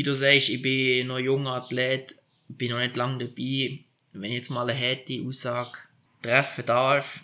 [0.00, 2.16] wie du sagst, ich bin noch junger Athlet,
[2.48, 3.80] bin noch nicht lange dabei.
[4.14, 5.76] Wenn ich jetzt mal eine harte Aussage
[6.22, 7.22] treffen darf,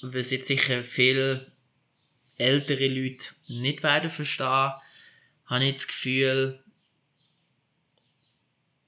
[0.00, 1.50] es jetzt sicher viele
[2.36, 4.70] ältere Leute nicht werden verstehen,
[5.46, 6.60] habe ich das Gefühl,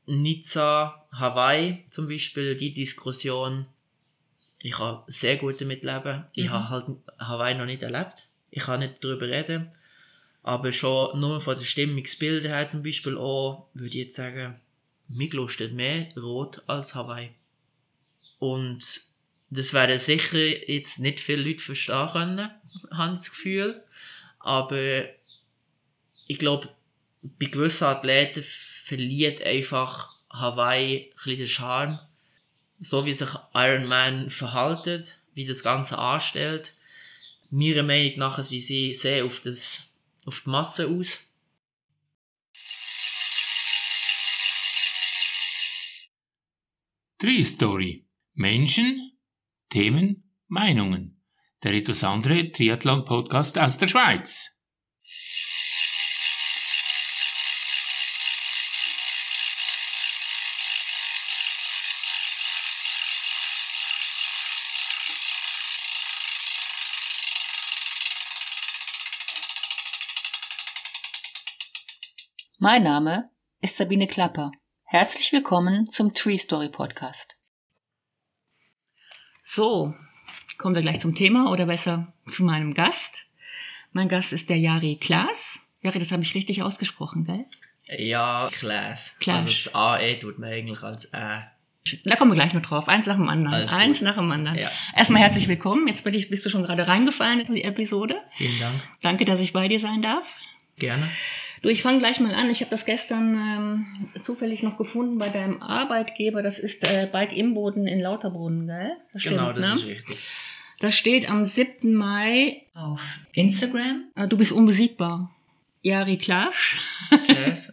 [0.07, 3.67] Nizza, Hawaii zum Beispiel, die Diskussion,
[4.61, 6.25] ich kann sehr gut damit leben.
[6.35, 6.51] Ich Mhm.
[6.51, 6.85] habe halt
[7.19, 8.29] Hawaii noch nicht erlebt.
[8.53, 9.73] Ich kann nicht darüber reden.
[10.47, 14.61] Aber schon nur von der Stimmungsbilder her zum Beispiel auch, würde ich jetzt sagen,
[15.09, 17.31] mich lustet mehr Rot als Hawaii.
[18.39, 18.79] Und
[19.51, 22.51] das werden sicher jetzt nicht viele Leute verstehen können,
[22.93, 23.83] habe ich das Gefühl.
[24.39, 25.07] Aber
[26.29, 26.69] ich glaube,
[27.23, 31.99] bei gewissen Athleten verliert einfach Hawaii ein bisschen den Charme.
[32.79, 36.73] So wie sich Iron Man verhaltet, wie das Ganze anstellt.
[37.51, 39.81] Meiner Meinung nach sind sie sehr auf, das,
[40.27, 41.21] auf die Masse aus.
[47.19, 48.07] Tree Story.
[48.35, 49.19] Menschen,
[49.71, 51.23] Themen, Meinungen.
[51.63, 54.56] Der etwas andere Triathlon-Podcast aus der Schweiz.
[72.67, 73.31] Mein Name
[73.63, 74.51] ist Sabine Klapper.
[74.83, 77.41] Herzlich willkommen zum Tree Story Podcast.
[79.45, 79.95] So,
[80.59, 83.27] kommen wir gleich zum Thema oder besser zu meinem Gast.
[83.93, 85.61] Mein Gast ist der Jari Klaas.
[85.83, 87.45] Jari, das habe ich richtig ausgesprochen, gell?
[88.05, 89.17] Ja, Class.
[89.21, 89.47] Class.
[89.47, 91.45] Also das AE tut man eigentlich als Ä.
[92.05, 92.89] Da kommen wir gleich noch drauf.
[92.89, 93.55] Eins nach dem anderen.
[93.55, 94.09] Alles Eins gut.
[94.09, 94.59] nach dem anderen.
[94.59, 94.73] Ja.
[94.97, 95.87] Erstmal herzlich willkommen.
[95.87, 98.21] Jetzt bin ich, bist du schon gerade reingefallen in die Episode.
[98.33, 98.83] Vielen Dank.
[99.03, 100.27] Danke, dass ich bei dir sein darf.
[100.81, 101.09] Gerne.
[101.67, 102.49] Du, ich fange gleich mal an.
[102.49, 106.41] Ich habe das gestern ähm, zufällig noch gefunden bei deinem Arbeitgeber.
[106.41, 108.93] Das ist äh, Bike Imboden in Lauterbrunnen, gell?
[109.13, 109.75] Das genau, das ne?
[109.75, 110.19] ist richtig.
[110.79, 111.93] Das steht am 7.
[111.93, 114.05] Mai auf Instagram.
[114.15, 115.35] Äh, Du bist unbesiegbar.
[115.83, 116.81] Jari Klasch.
[117.25, 117.66] Class.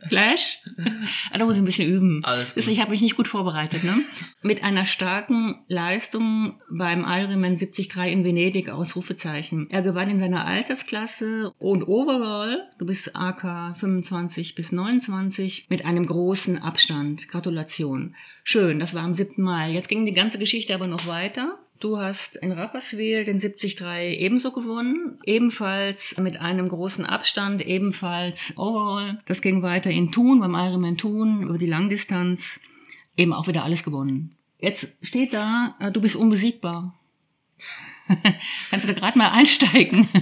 [1.32, 2.24] Ah, da muss ich ein bisschen üben.
[2.24, 2.68] Alles gut.
[2.68, 3.84] Ich habe mich nicht gut vorbereitet.
[3.84, 3.96] Ne?
[4.42, 9.70] Mit einer starken Leistung beim Ironman 73 in Venedig, Ausrufezeichen.
[9.70, 16.06] Er gewann in seiner Altersklasse und overall, du bist AK 25 bis 29, mit einem
[16.06, 17.28] großen Abstand.
[17.28, 18.16] Gratulation.
[18.44, 19.42] Schön, das war am 7.
[19.44, 19.72] Mai.
[19.72, 21.58] Jetzt ging die ganze Geschichte aber noch weiter.
[21.84, 23.82] Du hast in Rapperswil den 73
[24.18, 29.22] ebenso gewonnen, ebenfalls mit einem großen Abstand, ebenfalls overall.
[29.26, 32.62] Das ging weiter in Thun, beim Ironman Thun, über die Langdistanz,
[33.18, 34.34] eben auch wieder alles gewonnen.
[34.60, 36.98] Jetzt steht da, äh, du bist unbesiegbar.
[38.70, 40.08] Kannst du da gerade mal einsteigen?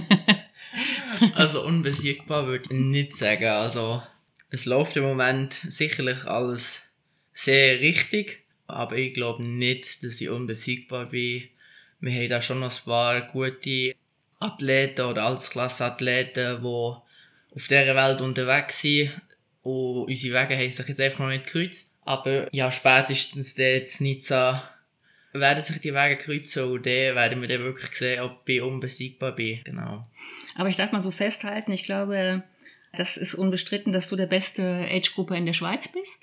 [1.34, 3.44] Also unbesiegbar würde ich nicht sagen.
[3.44, 4.02] Also
[4.48, 6.82] es läuft im Moment sicherlich alles
[7.32, 11.50] sehr richtig, aber ich glaube nicht, dass ich unbesiegbar bin.
[12.02, 13.94] Wir haben da schon noch ein paar gute
[14.40, 19.12] Athleten oder Altersklasseathleten, die auf dieser Welt unterwegs sind
[19.62, 21.92] und unsere Wege haben sich jetzt einfach noch nicht gekreuzt.
[22.04, 24.58] Aber ja, spätestens jetzt nicht so
[25.32, 29.32] werden sich die Wege kreuzen und dann werden wir dann wirklich sehen, ob ich unbesiegbar
[29.32, 29.60] bin.
[29.62, 30.04] Genau.
[30.56, 32.42] Aber ich darf mal so festhalten, ich glaube,
[32.96, 36.20] das ist unbestritten, dass du der beste Age-Gruppe in der Schweiz bist.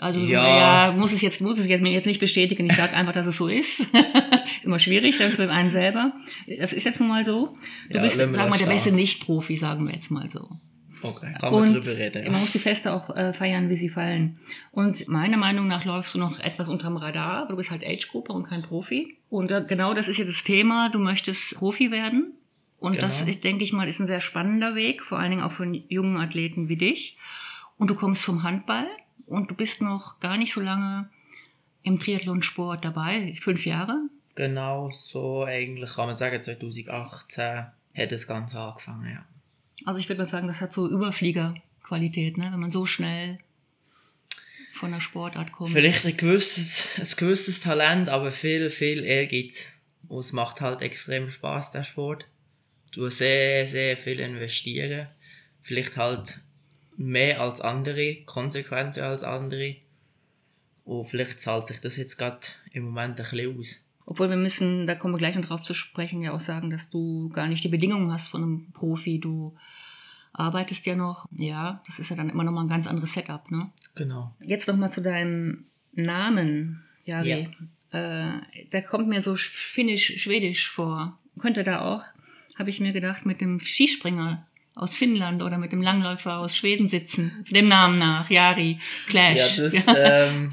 [0.00, 0.86] Also Ja.
[0.88, 2.66] ja, muss es jetzt muss es jetzt mir jetzt nicht bestätigen.
[2.66, 3.80] Ich sage einfach, dass es so ist.
[3.80, 3.88] ist
[4.62, 6.12] immer schwierig dann für einen selber.
[6.58, 7.56] Das ist jetzt nun mal so.
[7.88, 8.92] Du Ja, bist, wir sag mal, das der beste.
[8.92, 10.48] Nicht-Profi, sagen wir jetzt mal so.
[11.02, 12.32] Okay, kann man Und drüber reden.
[12.32, 14.38] man muss die Feste auch äh, feiern, wie sie fallen.
[14.72, 18.32] Und meiner Meinung nach läufst du noch etwas unterm Radar, aber du bist halt Age-Gruppe
[18.32, 19.18] und kein Profi.
[19.28, 20.88] Und äh, genau das ist ja das Thema.
[20.88, 22.32] Du möchtest Profi werden.
[22.78, 23.30] Und das, Genau.
[23.30, 26.18] ist, denke ich mal, ist ein sehr spannender Weg, vor allen Dingen auch für jungen
[26.18, 27.16] Athleten wie dich.
[27.78, 28.86] Und du kommst vom Handball
[29.26, 31.08] und du bist noch gar nicht so lange
[31.82, 34.08] im Triathlonsport dabei, fünf Jahre.
[34.34, 39.24] Genau, so eigentlich kann man sagen, 2018 hat das Ganze angefangen, ja.
[39.84, 42.50] Also ich würde mal sagen, das hat so Überfliegerqualität, ne?
[42.52, 43.38] wenn man so schnell
[44.72, 45.70] von der Sportart kommt.
[45.70, 49.64] Vielleicht ein gewisses, ein gewisses Talent, aber viel, viel Ehrgeiz.
[50.08, 52.26] Und es macht halt extrem Spaß der Sport.
[52.92, 55.08] Du sehr, sehr viel investieren.
[55.62, 56.40] Vielleicht halt
[56.96, 59.76] mehr als andere, konsequenter als andere.
[60.84, 62.38] Und vielleicht zahlt sich das jetzt gerade
[62.72, 63.82] im Moment ein bisschen aus.
[64.06, 66.90] Obwohl wir müssen, da kommen wir gleich noch drauf zu sprechen, ja auch sagen, dass
[66.90, 69.18] du gar nicht die Bedingungen hast von einem Profi.
[69.18, 69.56] Du
[70.32, 71.26] arbeitest ja noch.
[71.32, 73.70] Ja, das ist ja dann immer noch mal ein ganz anderes Setup, ne?
[73.96, 74.32] Genau.
[74.40, 77.48] Jetzt noch mal zu deinem Namen, Jari.
[77.90, 78.30] Äh,
[78.72, 81.18] der kommt mir so finnisch-schwedisch vor.
[81.40, 82.04] Könnte da auch,
[82.58, 84.46] habe ich mir gedacht, mit dem Skispringer
[84.76, 87.44] aus Finnland oder mit dem Langläufer aus Schweden sitzen.
[87.50, 88.78] Dem Namen nach, Jari,
[89.08, 89.56] Clash.
[89.58, 90.52] Ja, das, ähm,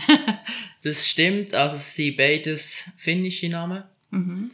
[0.82, 1.54] das stimmt.
[1.54, 3.84] Also es sind beides finnische Namen.
[4.12, 4.52] Mhm.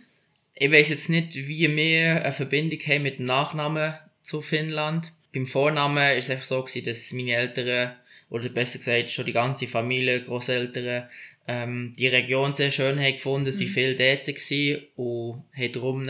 [0.56, 3.94] Ich weiß jetzt nicht, wie wir eine Verbindung haben mit dem Nachnamen
[4.24, 5.14] zu Finnland.
[5.34, 7.94] Beim Vornamen ist es einfach so gewesen, dass meine Eltern,
[8.30, 11.08] oder besser gesagt schon die ganze Familie, Großeltern,
[11.48, 13.70] ähm, die Region sehr schön haben gefunden, sie Mhm.
[13.70, 16.08] viel dort gewesen und haben darum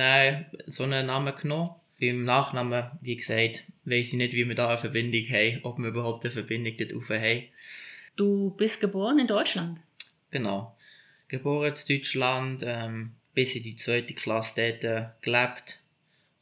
[0.68, 1.72] so einen Namen genommen.
[2.00, 5.90] Beim Nachnamen, wie gesagt, weiß ich nicht, wie wir da eine Verbindung haben, ob wir
[5.90, 7.44] überhaupt eine Verbindung dort rauf haben.
[8.16, 9.80] Du bist geboren in Deutschland.
[10.32, 10.76] Genau.
[11.28, 15.80] Geboren in Deutschland, ähm, bis in die zweite Klasse dort äh, gelebt.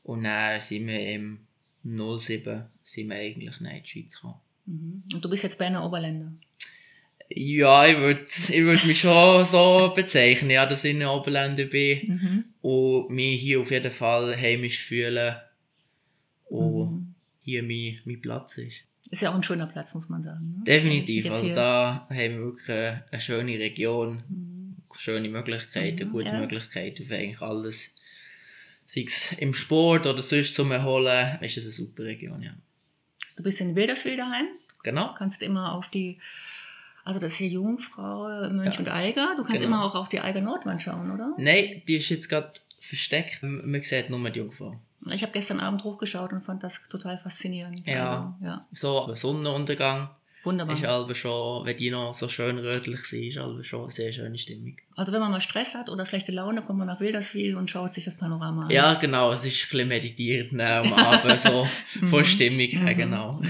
[0.04, 1.40] Und dann sind wir im
[1.84, 4.40] 07 sind wir eigentlich nach in die Schweiz gekommen.
[4.66, 5.04] Mhm.
[5.14, 6.32] Und du bist jetzt Berner Oberländer.
[7.30, 12.08] Ja, ich würde ich würd mich schon so bezeichnen, ja, dass ich ein Oberländer bin.
[12.08, 12.46] Mhm.
[12.62, 15.36] Und mich hier auf jeden Fall heimisch fühlen.
[17.48, 18.82] Hier mein, mein Platz ist.
[19.10, 20.56] Ist ja auch ein schöner Platz, muss man sagen.
[20.58, 20.64] Ne?
[20.66, 21.32] Definitiv.
[21.32, 24.22] Also da haben wir wirklich eine, eine schöne Region.
[24.28, 24.76] Mhm.
[24.98, 26.40] schöne Möglichkeiten, Mhm, gute ja.
[26.40, 27.94] Möglichkeiten für eigentlich alles.
[28.86, 32.52] Sei es im Sport oder sonst zum Erholen, ist es eine super Region, ja.
[33.38, 34.48] Du bist in Wilderswil daheim.
[34.84, 35.14] Genau.
[35.18, 36.20] kannst immer auf die,
[37.06, 38.80] also das hier Jungfrau, Mönch Ja.
[38.80, 39.36] und Eiger.
[39.38, 39.76] Du kannst Genau.
[39.78, 41.34] immer auch auf die Eiger Nordwand schauen, oder?
[41.38, 42.52] Nein, die ist jetzt gerade
[42.82, 43.42] versteckt.
[43.44, 44.80] Man sieht nur die Jungfrau.
[45.12, 47.86] Ich habe gestern Abend hochgeschaut und fand das total faszinierend.
[47.88, 48.36] Ja.
[48.40, 48.68] Also, ja.
[48.74, 50.10] So, aber Sonnenuntergang
[50.44, 50.76] Wunderbar.
[50.76, 54.12] ist aber schon, wenn die noch so schön rötlich sind, ist aber schon eine sehr
[54.14, 54.78] schöne Stimmung.
[54.96, 57.94] Also wenn man mal Stress hat oder schlechte Laune, kommt man nach Wilderswil und schaut
[57.94, 58.70] sich das Panorama an.
[58.70, 61.68] Ja, genau, es ist ein bisschen meditierend ne, am Abend, so
[62.08, 62.98] von Stimmung her, Mhm.
[62.98, 63.42] genau.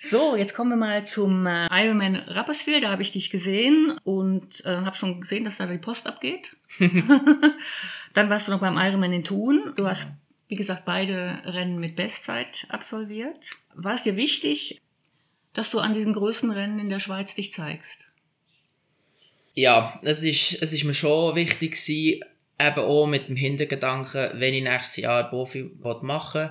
[0.00, 2.80] So, jetzt kommen wir mal zum äh, Ironman Rapperswil.
[2.80, 6.54] Da habe ich dich gesehen und äh, habe schon gesehen, dass da die Post abgeht.
[8.14, 9.72] Dann warst du noch beim Ironman in Thun.
[9.76, 10.08] Du hast,
[10.48, 13.50] wie gesagt, beide Rennen mit Bestzeit absolviert.
[13.74, 14.80] War es dir wichtig,
[15.52, 18.06] dass du an diesen größten Rennen in der Schweiz dich zeigst?
[19.54, 22.24] Ja, es ist, es ist mir schon wichtig gewesen,
[22.60, 25.70] eben auch mit dem Hintergedanken, wenn ich nächstes Jahr Profi
[26.02, 26.50] machen will,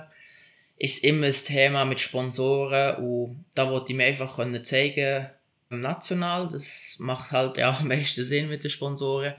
[0.78, 5.28] ist immer das Thema mit Sponsoren und da wollte ich mir einfach können zeigen,
[5.70, 9.34] national, das macht halt ja am meisten Sinn mit den Sponsoren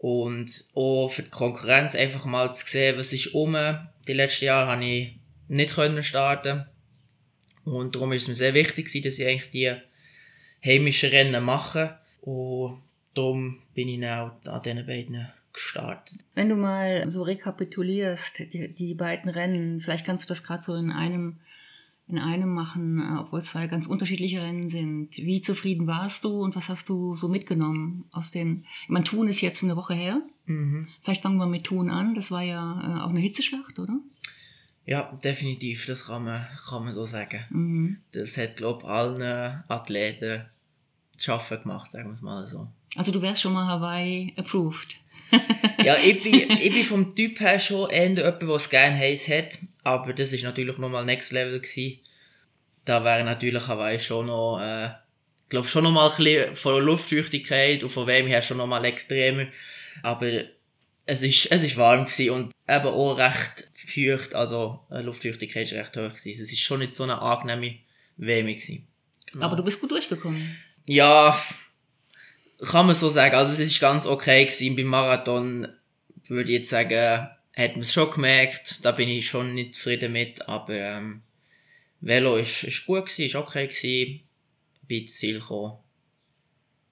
[0.00, 3.54] und auch für die Konkurrenz einfach mal zu sehen, was ist um.
[4.08, 5.18] Die letzten Jahre habe ich
[5.48, 6.64] nicht können starten
[7.64, 9.74] und darum ist es mir sehr wichtig dass ich eigentlich die
[10.64, 12.80] heimischen Rennen mache und
[13.14, 16.24] darum bin ich dann auch an diesen beiden gestartet.
[16.34, 20.74] Wenn du mal so rekapitulierst, die, die beiden Rennen, vielleicht kannst du das gerade so
[20.76, 21.40] in einem,
[22.10, 25.16] in einem machen, äh, obwohl es zwei ganz unterschiedliche Rennen sind.
[25.16, 29.28] Wie zufrieden warst du und was hast du so mitgenommen aus den, ich meine, Thun
[29.28, 30.22] ist jetzt eine Woche her.
[31.02, 32.14] Vielleicht fangen wir mit Thun an.
[32.14, 34.00] Das war ja äh, auch eine Hitzeschlacht, oder?
[34.84, 37.44] Ja, definitiv, das kann man, kann man so sagen.
[37.50, 37.98] Mhm.
[38.12, 40.46] Das hat, glaube ich, allen Athleten
[41.12, 42.66] zu schaffen gemacht, sagen wir es mal so.
[42.96, 44.96] Also du wärst schon mal Hawaii approved.
[45.84, 49.28] ja, ich bin, ich bin vom Typ her schon eher jemand, der es gerne heiß
[49.28, 52.00] hat, aber das ist natürlich nochmal Next Level gewesen.
[52.84, 56.82] Da wäre natürlich Hawaii schon noch, äh, ich glaube schon nochmal ein bisschen von der
[56.82, 59.46] Luftfeuchtigkeit und von wem her schon nochmal extremer,
[60.02, 60.44] aber
[61.06, 65.72] es ist, es ist warm gewesen und eben auch recht feucht, also äh, Luftfeuchtigkeit ist
[65.72, 66.42] recht hoch gewesen.
[66.42, 67.78] Es ist schon nicht so eine angenehme
[68.16, 68.86] Wärme gewesen.
[69.32, 69.46] Genau.
[69.46, 70.56] Aber du bist gut durchgekommen.
[70.86, 71.40] Ja,
[72.60, 73.34] kann man so sagen.
[73.34, 74.76] Also es ist ganz okay gewesen.
[74.76, 75.68] Beim Marathon
[76.28, 78.78] würde ich jetzt sagen, hat man es schon gemerkt.
[78.82, 80.48] Da bin ich schon nicht zufrieden mit.
[80.48, 81.22] Aber ähm,
[82.00, 84.20] Velo ist, ist gut gewesen, ist okay gewesen.
[84.86, 85.78] Bin ins Ziel gekommen.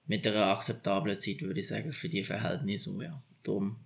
[0.07, 2.91] Mit einer akzeptablen Zeit würde ich sagen, für die Verhältnisse.
[3.01, 3.77] Ja, darum.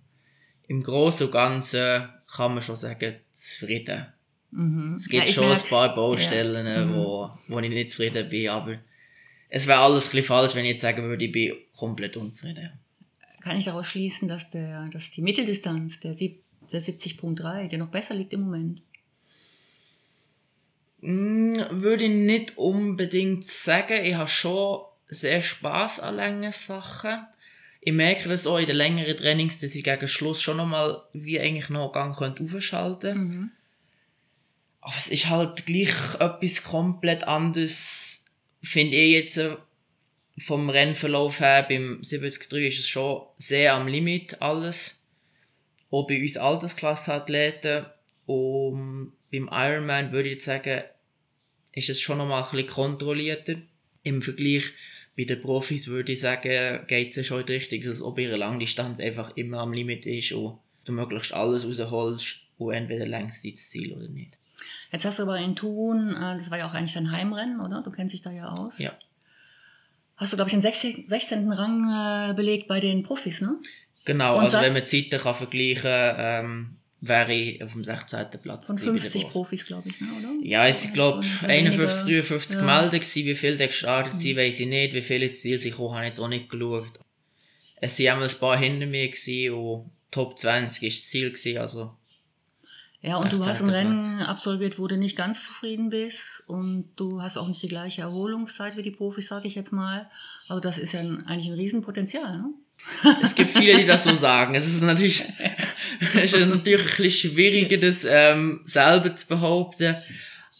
[0.66, 4.06] Im Großen und Ganzen kann man schon sagen, zufrieden.
[4.50, 4.94] Mhm.
[4.94, 6.94] Es gibt Ja, schon ein paar Baustellen, Ja.
[6.94, 8.78] Wo, wo ich nicht zufrieden bin, aber
[9.48, 12.72] es wäre alles ein bisschen falsch, wenn ich jetzt sagen würde, ich bin komplett unzufrieden.
[13.40, 16.43] Kann ich daraus schließen, dass, der, dass die Mitteldistanz, der, sieb,
[16.74, 18.82] der 70.3, der noch besser liegt im Moment?
[21.00, 24.04] Mm, würde ich nicht unbedingt sagen.
[24.04, 27.26] Ich habe schon sehr Spaß an langen Sachen.
[27.80, 31.38] Ich merke das auch in den längeren Trainings, dass ich gegen Schluss schon nochmal wie
[31.38, 33.50] eigentlich noch Gang könnte aufschalten Mhm.
[34.80, 39.56] Aber es ist halt gleich etwas komplett anderes, finde ich jetzt äh,
[40.38, 41.62] vom Rennverlauf her.
[41.62, 45.03] Beim 73 ist es schon sehr am Limit alles.
[45.94, 47.86] Auch bei uns Altersklasseathleten.
[48.26, 50.82] Und beim Ironman würde ich sagen,
[51.72, 53.56] ist es schon nochmal ein bisschen kontrollierter.
[54.02, 54.64] Im Vergleich
[55.16, 58.36] bei den Profis würde ich sagen, geht es schon in die Richtung, dass bei einer
[58.36, 63.70] Langdistanz einfach immer am Limit ist und du möglichst alles rausholst und entweder längst ins
[63.70, 64.36] Ziel oder nicht.
[64.90, 67.82] Jetzt hast du aber in Thun, äh, das war ja auch eigentlich dein Heimrennen, oder?
[67.82, 68.78] Du kennst dich da ja aus.
[68.78, 68.92] Ja.
[70.16, 71.08] Hast du, glaube ich, den 16.
[71.08, 71.52] 16.
[71.52, 73.58] Rang äh, belegt bei den Profis, ne?
[74.04, 78.26] Genau, Und also wenn man Zeiten kann vergleichen ähm, wäre ich auf dem 16.
[78.42, 78.68] Platz.
[78.68, 79.32] Bei 50 der Woche.
[79.32, 80.32] Profis, glaube ich, ne, oder?
[80.42, 82.22] Ja, ich glaube Oder 51, weniger.
[82.22, 82.60] 53 Ja.
[82.60, 83.26] gemeldet gewesen.
[83.26, 84.94] Wie viele da gestartet sind, weiss ich nicht.
[84.94, 86.92] Wie viele ins Ziel sind habe ich jetzt auch nicht geschaut.
[87.76, 91.58] Es waren einmal ein paar hinter mir gewesen und Top 20 war das Ziel gewesen,
[91.58, 91.92] also
[93.02, 93.66] Ja, und du hast 16.
[93.68, 97.68] ein Rennen absolviert, wo du nicht ganz zufrieden bist und du hast auch nicht die
[97.68, 100.08] gleiche Erholungszeit wie die Profis, sage ich jetzt mal.
[100.48, 102.54] Also das ist ja ein, eigentlich ein Riesenpotenzial, ne?
[103.22, 104.54] Es gibt viele, die das so sagen.
[104.54, 105.24] Es ist natürlich,
[106.00, 109.96] es ist natürlich ein bisschen schwieriger, das ähm, selber zu behaupten.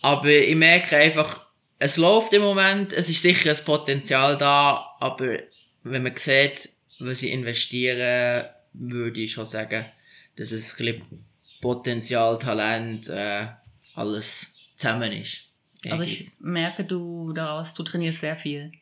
[0.01, 1.47] Aber ich merke einfach,
[1.79, 5.39] es läuft im Moment, es ist sicher ein Potenzial da, aber
[5.83, 9.85] wenn man sieht, was ich investiere, würde ich schon sagen,
[10.37, 11.25] dass es ein bisschen
[11.61, 13.47] Potenzial, Talent, äh,
[13.95, 15.45] alles zusammen ist.
[15.91, 18.73] Also ich merke, du daraus, du trainierst sehr viel.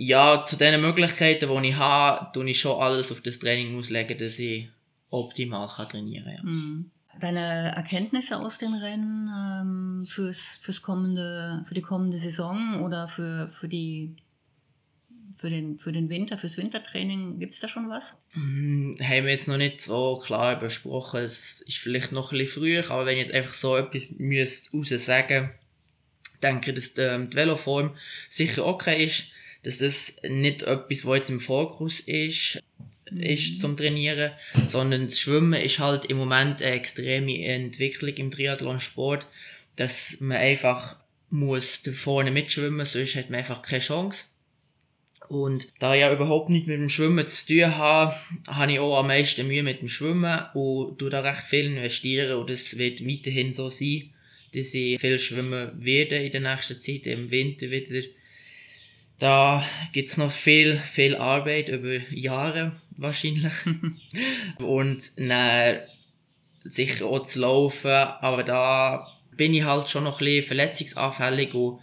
[0.00, 4.16] Ja, zu den Möglichkeiten, die ich habe, tue ich schon alles auf das Training auslegen,
[4.16, 4.68] dass ich
[5.10, 6.46] optimal kann trainieren kann.
[6.46, 6.90] Mhm.
[7.20, 13.50] Deine Erkenntnisse aus den Rennen ähm, fürs, fürs kommende, für die kommende Saison oder für,
[13.50, 14.14] für, die,
[15.36, 18.14] für, den, für den Winter, fürs Wintertraining, gibt es da schon was?
[18.34, 21.22] Hm, haben wir jetzt noch nicht so klar besprochen.
[21.22, 24.70] Es ist vielleicht noch ein bisschen früh, aber wenn ich jetzt einfach so etwas müsste
[24.76, 25.50] raus sagen,
[26.40, 27.96] denke ich, dass die, ähm, die Veloform
[28.28, 32.62] sicher okay ist, dass das nicht etwas, was jetzt im Fokus ist,
[33.10, 34.32] ist zum Trainieren,
[34.66, 39.26] sondern das Schwimmen ist halt im Moment eine extreme Entwicklung im Triathlonsport,
[39.76, 40.96] dass man einfach
[41.30, 44.24] muss da vorne mitschwimmen, sonst hat man einfach keine Chance.
[45.28, 48.98] Und da ich ja überhaupt nicht mit dem Schwimmen zu tun habe, habe ich auch
[48.98, 53.06] am meisten Mühe mit dem Schwimmen und tue da recht viel investieren und das wird
[53.06, 54.10] weiterhin so sein,
[54.54, 58.08] dass ich viel schwimmen werde in der nächsten Zeit, im Winter wieder.
[59.18, 63.52] Da gibt's noch viel, viel Arbeit über Jahre wahrscheinlich.
[64.58, 65.78] und dann
[66.64, 71.80] sicher auch zu laufen, aber da bin ich halt schon noch ein bisschen verletzungsanfällig und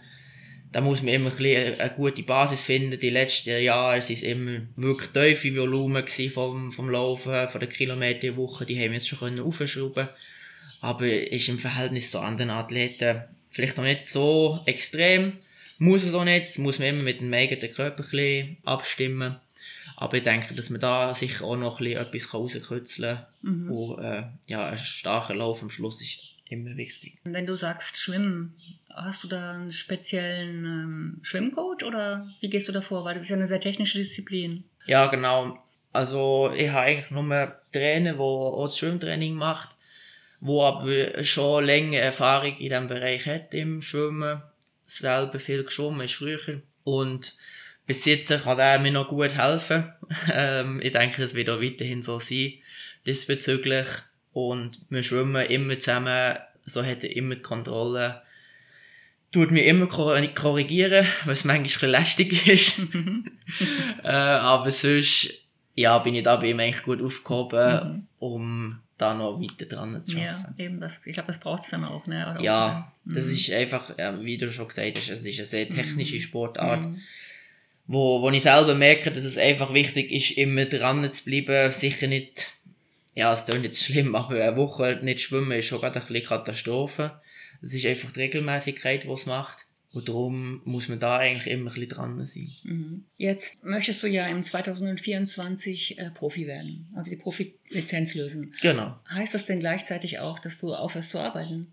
[0.72, 2.98] da muss man immer ein bisschen eine gute Basis finden.
[2.98, 8.76] Die letzten Jahre es immer wirklich tiefe Volumen vom, vom Laufen, von der Kilometerwoche, die
[8.76, 10.08] haben wir jetzt schon können aufschrauben
[10.80, 15.38] aber ist im Verhältnis zu anderen Athleten vielleicht noch nicht so extrem.
[15.78, 19.36] Muss es auch nicht, muss man immer mit dem eigenen Körper ein bisschen abstimmen.
[19.96, 23.64] Aber ich denke, dass man da sicher auch noch ein bisschen etwas rauskitzeln kann.
[23.64, 23.70] Mhm.
[23.70, 27.14] Und äh, ja, ein starker Lauf am Schluss ist immer wichtig.
[27.24, 28.54] Wenn du sagst Schwimmen,
[28.90, 33.04] hast du da einen speziellen ähm, Schwimmcoach oder wie gehst du da vor?
[33.04, 34.64] Weil das ist ja eine sehr technische Disziplin.
[34.86, 35.58] Ja, genau.
[35.92, 39.70] Also ich habe eigentlich nur Trainer, der auch das Schwimmtraining macht,
[40.40, 44.42] wo aber schon länger Erfahrung in diesem Bereich hat im Schwimmen.
[44.86, 46.62] Selber viel geschwommen ist früher.
[46.84, 47.34] Und
[47.86, 49.92] bis jetzt kann er mir noch gut helfen.
[50.32, 52.54] ähm, ich denke, es wird auch weiterhin so sein
[53.06, 53.86] diesbezüglich.
[54.32, 58.22] Und wir schwimmen immer zusammen, so hat er immer die Kontrolle.
[59.32, 62.78] Tut mir immer kor- korrigieren, was manchmal ein bisschen lästig ist.
[64.04, 65.42] äh, aber sonst,
[65.74, 70.18] ja, bin ich da bei ihm eigentlich gut aufgehoben, um da noch weiter dran zu
[70.18, 70.54] Ja, arbeiten.
[70.60, 72.30] eben, das, ich glaube, das braucht es dann auch, ne?
[72.30, 73.34] Oder Ja, auch, das Mhm.
[73.34, 76.20] ist einfach, ja, wie du schon gesagt hast, es ist eine sehr technische Mhm.
[76.20, 77.00] Sportart, Mhm.
[77.86, 82.06] wo, wo ich selber merke, dass es einfach wichtig ist, immer dran zu bleiben, sicher
[82.06, 82.46] nicht,
[83.14, 86.26] ja, es klingt jetzt schlimm, aber eine Woche nicht schwimmen ist schon gerade ein bisschen
[86.26, 87.20] Katastrophe.
[87.62, 89.65] Es ist einfach die Regelmäßigkeit, die es macht.
[89.96, 92.50] Und darum muss man da eigentlich immer ein bisschen dran sein.
[92.64, 93.04] Mhm.
[93.16, 98.52] Jetzt möchtest du ja im 2024 äh, Profi werden, also die Profilizenz lösen.
[98.60, 98.98] Genau.
[99.08, 101.72] Heißt das denn gleichzeitig auch, dass du aufhörst zu arbeiten?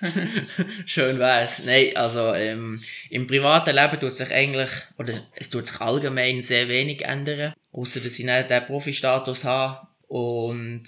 [0.86, 1.64] Schön wär's.
[1.64, 2.80] Nein, also ähm,
[3.10, 7.52] im privaten Leben tut sich eigentlich, oder es tut sich allgemein sehr wenig ändern.
[7.72, 10.84] Außer dass ich nicht den Profi-Status habe und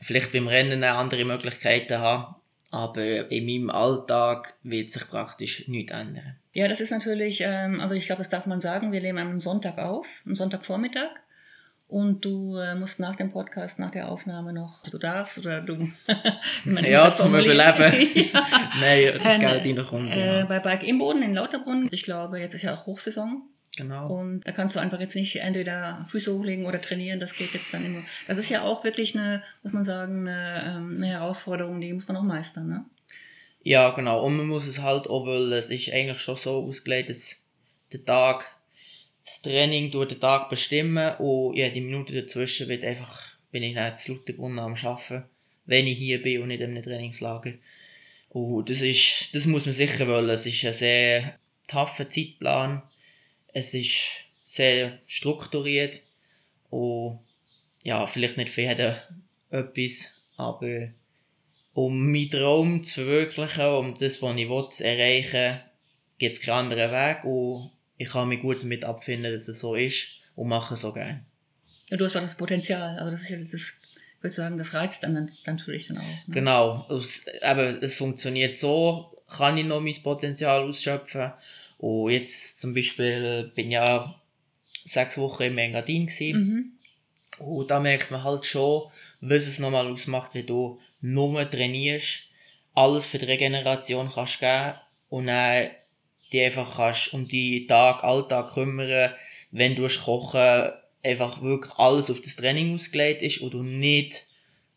[0.00, 2.39] vielleicht beim Rennen andere Möglichkeiten habe.
[2.70, 6.36] Aber in meinem Alltag wird sich praktisch nichts ändern.
[6.52, 9.40] Ja, das ist natürlich, ähm, also ich glaube, das darf man sagen, wir nehmen am
[9.40, 11.10] Sonntag auf, am Sonntagvormittag.
[11.88, 15.88] Und du äh, musst nach dem Podcast, nach der Aufnahme noch, du darfst oder du.
[16.82, 17.34] Ja, zum.
[17.34, 18.10] Überleben.
[18.32, 18.46] ja.
[18.80, 20.12] Nein, das Ähm, Geld in der Runde.
[20.12, 21.88] Äh, bei Bike Imboden in Lauterbrunn.
[21.90, 23.42] Ich glaube, jetzt ist ja auch Hochsaison.
[23.76, 24.14] Genau.
[24.14, 27.20] Und da kannst du einfach jetzt nicht entweder Füße hochlegen oder trainieren.
[27.20, 28.02] Das geht jetzt dann immer.
[28.26, 32.08] Das ist ja auch wirklich eine, muss man sagen, eine, ähm, eine Herausforderung, die muss
[32.08, 32.84] man auch meistern, ne?
[33.62, 34.24] Ja, genau.
[34.24, 37.36] Und man muss es halt auch, weil es ist eigentlich schon so ausgelegt, dass
[37.92, 38.44] der Tag,
[39.22, 43.96] das Training durch den Tag bestimmen und jede Minute dazwischen wird einfach, bin ich dann
[43.96, 45.24] zu Lauterbrunnen am Arbeiten,
[45.66, 47.52] wenn ich hier bin und nicht in einem Trainingslager.
[48.30, 50.30] Und das ist, das muss man sicher wollen.
[50.30, 52.82] Es ist ein sehr taffer Zeitplan.
[53.52, 53.96] Es ist
[54.44, 56.00] sehr strukturiert.
[56.70, 57.20] Und
[57.82, 58.96] ja, vielleicht nicht für jeden
[59.50, 60.88] etwas, aber
[61.72, 65.60] um meinen Traum zu verwirklichen, um das, was ich will, zu erreichen,
[66.18, 69.74] gibt es keinen anderen Weg und ich kann mich gut damit abfinden, dass es so
[69.74, 71.24] ist und mache es so gerne.
[71.90, 74.74] Ja, du hast auch das Potenzial, aber das ist ja das, ich würde sagen, das
[74.74, 76.26] reizt dann, dann natürlich dann auch.
[76.26, 76.34] Ne?
[76.34, 81.32] Genau, eben, es funktioniert so, kann ich noch mein Potenzial ausschöpfen
[81.80, 84.14] und jetzt zum Beispiel bin ich ja
[84.84, 86.76] sechs Wochen im Engadin gewesen.
[87.38, 87.44] Mhm.
[87.44, 88.90] Und da merkt man halt schon,
[89.22, 92.28] was es nochmal ausmacht, wie du nur trainierst,
[92.74, 94.74] alles für die Regeneration kannst geben
[95.08, 95.70] und dann
[96.32, 99.14] die einfach kannst um die Tag, Alltag kümmern,
[99.50, 100.72] wenn du kochen,
[101.02, 104.26] einfach wirklich alles auf das Training ausgelegt ist und du nicht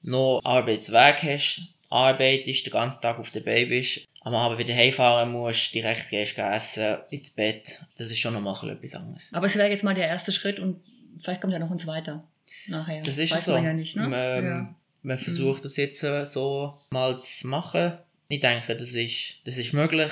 [0.01, 5.31] noch Arbeitsweg hast, arbeitest, den ganzen Tag auf der Beine bist, am Abend wieder heimfahren
[5.31, 7.83] musst, direkt gehst essen, ins Bett.
[7.97, 9.29] Das ist schon nochmal etwas anderes.
[9.33, 10.81] Aber es wäre jetzt mal der erste Schritt und
[11.21, 12.23] vielleicht kommt ja noch ein zweiter
[12.67, 13.03] nachher.
[13.03, 13.53] Das ist Weiß so.
[13.53, 14.07] man ja nicht, ne?
[14.07, 14.75] Man, ähm, ja.
[15.01, 17.97] man versucht das jetzt äh, so mal zu machen.
[18.29, 20.11] Ich denke, das ist, das ist möglich.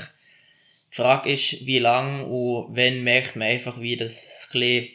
[0.92, 4.90] Die Frage ist, wie lang und wenn merkt man einfach, wie das ein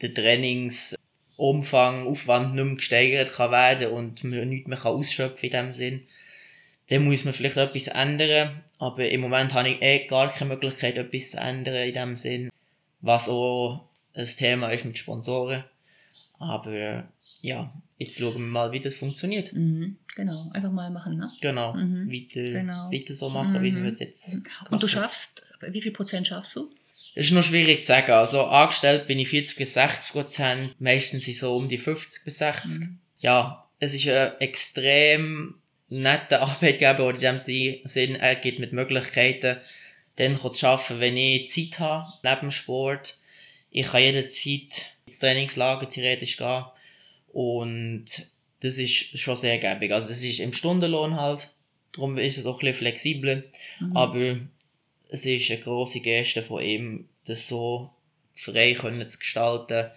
[0.00, 5.52] der Trainingsumfang, Aufwand nicht mehr gesteigert kann werden und man nichts mehr kann ausschöpfen in
[5.52, 6.08] dem Sinn.
[6.88, 10.96] Dann muss man vielleicht etwas ändern, aber im Moment habe ich eh gar keine Möglichkeit,
[10.96, 12.50] etwas zu ändern in dem Sinn,
[13.00, 15.64] was auch ein Thema ist mit Sponsoren.
[16.38, 17.02] Aber äh,
[17.40, 19.52] ja, jetzt schauen wir mal, wie das funktioniert.
[19.52, 19.96] Mhm.
[20.14, 21.30] Genau, einfach mal machen, ne?
[21.40, 22.10] Genau, Mhm.
[22.10, 22.90] weiter, Genau.
[22.92, 23.82] weiter so machen, wie Mhm.
[23.82, 24.36] wir es jetzt
[24.70, 26.70] Und du schaffst, wie viel Prozent schaffst du?
[27.14, 28.12] Das ist noch schwierig zu sagen.
[28.12, 32.38] Also angestellt bin ich 40 bis 60 Prozent, meistens sind so um die 50 bis
[32.38, 32.70] 60.
[32.70, 32.98] Mhm.
[33.18, 35.54] Ja, es ist ein extrem
[35.88, 39.56] netter Arbeitgeber, der in dem Sinn er gibt mit Möglichkeiten,
[40.16, 43.18] dann zu arbeiten, wenn ich Zeit habe, neben dem Sport.
[43.70, 46.64] Ich kann jederzeit ins Trainingslager theoretisch gehen.
[47.28, 48.06] Und
[48.60, 49.92] das ist schon sehr gäbig.
[49.92, 51.50] Also es ist im Stundenlohn halt,
[51.92, 53.42] darum ist es auch ein bisschen flexibler.
[53.80, 53.96] Mhm.
[53.96, 54.36] Aber
[55.10, 57.90] es ist eine grosse Geste von ihm, das so
[58.34, 59.90] frei können zu gestalten.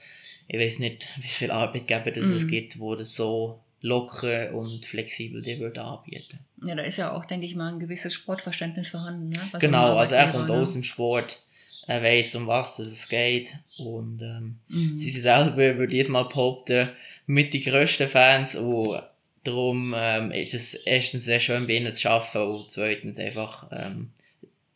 [0.49, 2.49] Ich weiß nicht, wie viele Arbeitgeber das es Mhm.
[2.49, 6.39] gibt, wo das so locker und flexibel die würde anbieten.
[6.65, 9.29] Ja, da ist ja auch, denke ich mal, ein gewisses Sportverständnis vorhanden.
[9.29, 9.39] Ne?
[9.51, 11.39] Einem Genau, also er kommt aus dem Sport,
[11.87, 14.97] er weiß um was es geht und ähm, Mhm.
[14.97, 16.89] sie selber, würde ich jetzt mal behaupten,
[17.25, 19.01] mit die grössten Fans und
[19.43, 24.11] darum ähm, ist es erstens sehr schön bei ihnen zu arbeiten und zweitens einfach ähm,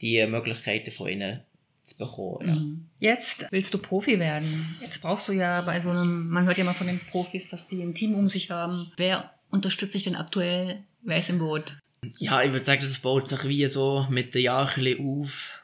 [0.02, 1.42] die Möglichkeiten von ihnen
[1.84, 2.48] zu bekommen.
[2.48, 2.56] Ja.
[2.56, 2.86] Mhm.
[3.00, 4.76] Jetzt willst du Profi werden.
[4.82, 7.67] Jetzt brauchst du ja bei so einem, man hört ja mal von den Profis, dass
[7.67, 8.91] die ein Team um sich haben.
[8.98, 10.84] Wer unterstützt dich denn aktuell?
[11.02, 11.78] Wer ist im Boot?
[12.17, 15.62] Ja, ich würde sagen, das baut sich wie so mit den Jahren auf,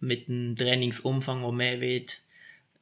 [0.00, 2.18] mit dem Trainingsumfang, der mehr wird.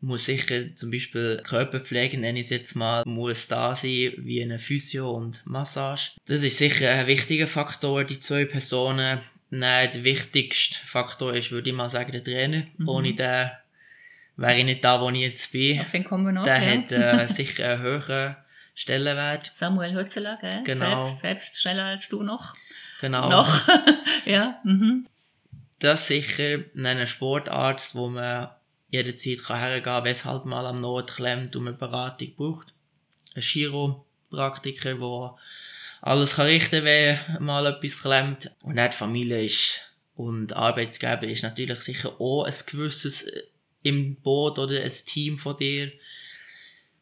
[0.03, 4.59] Muss sicher zum Beispiel Körperpflege, nenne ich es jetzt mal, muss da sein, wie eine
[4.59, 6.12] Physio und Massage.
[6.24, 9.20] Das ist sicher ein wichtiger Faktor, die zwei Personen.
[9.50, 12.64] Nein, der wichtigste Faktor ist, würde ich mal sagen, der Trainer.
[12.78, 12.88] Mhm.
[12.88, 13.50] Ohne den
[14.36, 15.80] wäre ich nicht da, wo ich jetzt bin.
[15.80, 16.44] Auf wen kommen wir noch?
[16.44, 16.82] Der ja?
[16.82, 18.36] hat äh, sicher einen höheren
[18.74, 19.52] Stellenwert.
[19.54, 20.62] Samuel Hürzeler, gell?
[20.64, 21.00] Genau.
[21.00, 22.54] Selbst, selbst schneller als du noch.
[23.00, 23.28] Genau.
[23.28, 23.68] Noch.
[24.24, 24.60] ja.
[24.64, 25.06] Mhm.
[25.80, 28.50] das sicher einen Sportarzt, wo man
[28.90, 32.72] jederzeit kann hergehen kann, wenn es halt mal am Not klemmt und man Beratung braucht.
[33.34, 35.36] Ein Chiropraktiker, der
[36.02, 38.50] alles kann richten wenn mal etwas klemmt.
[38.62, 39.80] Und auch die Familie ist
[40.14, 43.42] und Arbeitgeber ist natürlich sicher auch ein gewisses äh,
[43.82, 45.90] im Boot oder ein Team von dir.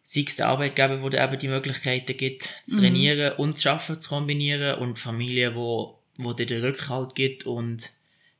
[0.02, 2.80] Sei es der Arbeitgeber, der dir eben die Möglichkeiten gibt, zu Mhm.
[2.80, 7.44] trainieren und zu arbeiten zu kombinieren und die Familie, wo, wo dir den Rückhalt gibt
[7.44, 7.90] und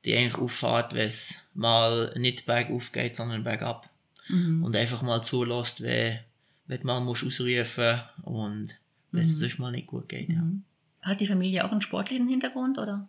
[0.04, 3.90] die eigentlich auffahrt, wenn es mal nicht bergauf geht, sondern bergab.
[4.28, 4.62] Mhm.
[4.62, 6.20] Und einfach mal zulässt, wenn,
[6.66, 8.76] wenn du mal musst ausrufen und
[9.12, 9.34] wenn es Mhm.
[9.36, 10.28] sonst mal nicht gut geht.
[10.28, 10.36] Ja.
[10.36, 10.62] Mhm.
[11.02, 13.08] Hat die Familie auch einen sportlichen Hintergrund, oder?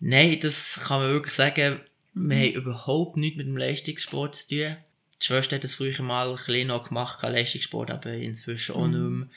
[0.00, 1.80] Nein, das kann man wirklich sagen,
[2.14, 2.30] Mhm.
[2.30, 4.76] wir haben überhaupt nichts mit dem Leistungssport zu tun.
[5.20, 8.86] Die Schwester hat das früher mal ein bisschen noch gemacht, kein Leistungssport, aber inzwischen auch
[8.86, 8.92] Mhm.
[8.92, 9.28] nicht mehr.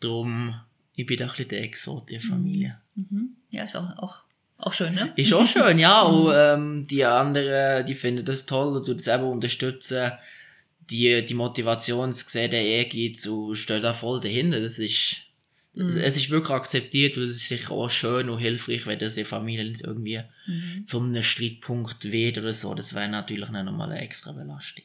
[0.00, 0.60] Darum,
[0.94, 2.80] ich bin da ein bisschen der Exot der Familie.
[2.96, 3.30] Mhm.
[3.50, 4.22] Ja, ist auch, auch,
[4.58, 5.12] auch schön, ne?
[5.16, 6.04] Ist auch schön, ja.
[6.08, 6.14] Mhm.
[6.16, 10.12] Und ähm, die anderen, die finden das toll und tun das eben unterstützen.
[10.90, 14.60] Die, die Motivation zu sehen, der Ehrgeiz und stehen da voll dahinter.
[14.60, 15.16] Das ist,
[15.84, 15.88] Mhm.
[15.88, 19.22] es ist wirklich akzeptiert und es ist sicher auch schön und hilfreich, wenn das in
[19.22, 20.84] der Familie nicht irgendwie Mhm.
[20.86, 22.74] zu einem Streitpunkt wird oder so.
[22.74, 24.84] Das wäre natürlich noch mal eine extra Belastung.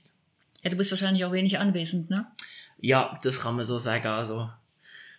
[0.63, 2.25] Ja, du bist wahrscheinlich auch wenig anwesend, ne?
[2.79, 4.07] Ja, das kann man so sagen.
[4.07, 4.49] Also,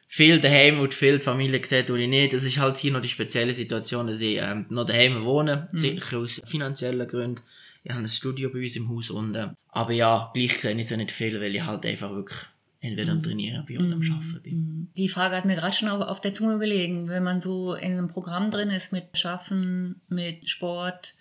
[0.09, 2.33] viel daheim und viel die Familie gesehen ich nicht.
[2.33, 5.79] Das ist halt hier noch die spezielle Situation, dass ich ähm, noch daheim wohne, Mhm.
[5.79, 7.41] sicher aus finanziellen Gründen.
[7.83, 9.57] Ich habe ein Studio bei uns im Haus unten.
[9.69, 12.39] Aber ja, gleich sehe ich es nicht viel, weil ich halt einfach wirklich
[12.85, 14.57] entweder am Trainieren bin oder am Arbeiten bin.
[14.57, 14.89] Mhm.
[14.97, 17.09] Die Frage hat mir gerade schon auf, auf der Zunge gelegen.
[17.09, 21.15] Wenn man so in einem Programm drin ist mit Schaffen, mit Sport,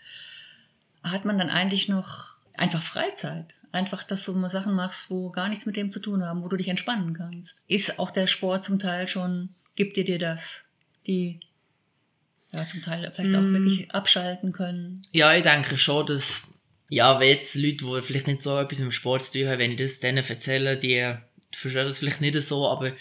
[1.04, 3.54] hat man dann eigentlich noch einfach Freizeit?
[3.72, 6.48] Einfach, dass du mal Sachen machst, wo gar nichts mit dem zu tun haben, wo
[6.48, 7.62] du dich entspannen kannst.
[7.68, 10.64] Ist auch der Sport zum Teil schon, gibt dir dir das?
[11.08, 11.40] Die
[12.52, 13.54] ja, zum Teil vielleicht auch Mm.
[13.54, 15.02] wirklich abschalten können.
[15.12, 16.54] Ja, ich denke schon, dass,
[16.88, 19.58] ja, wenn jetzt Leute, die vielleicht nicht so etwas mit dem Sport zu tun haben,
[19.60, 21.16] wenn ich das denen erzähle, die
[21.56, 22.94] verstehen das vielleicht nicht so, aber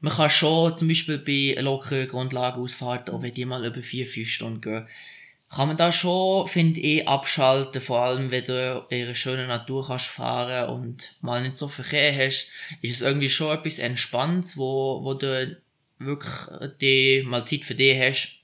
[0.00, 4.28] man kann schon zum Beispiel bei lockeren Grundlagenausfahrten, auch wenn die mal über vier, fünf
[4.28, 4.88] Stunden gehen,
[5.48, 9.86] kann man da schon, finde ich, abschalten, vor allem wenn du in einer schönen Natur
[9.86, 12.50] kannst fahren und mal nicht so Verkehr hast,
[12.82, 15.56] ist es irgendwie schon etwas Entspanntes, wo, wo du
[15.98, 16.34] wirklich
[16.80, 18.40] die, mal Zeit für dich hast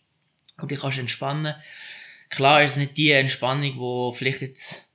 [0.58, 1.54] und dich kannst entspannen.
[2.30, 4.88] Klar ist es nicht die Entspannung, wo vielleicht jetzt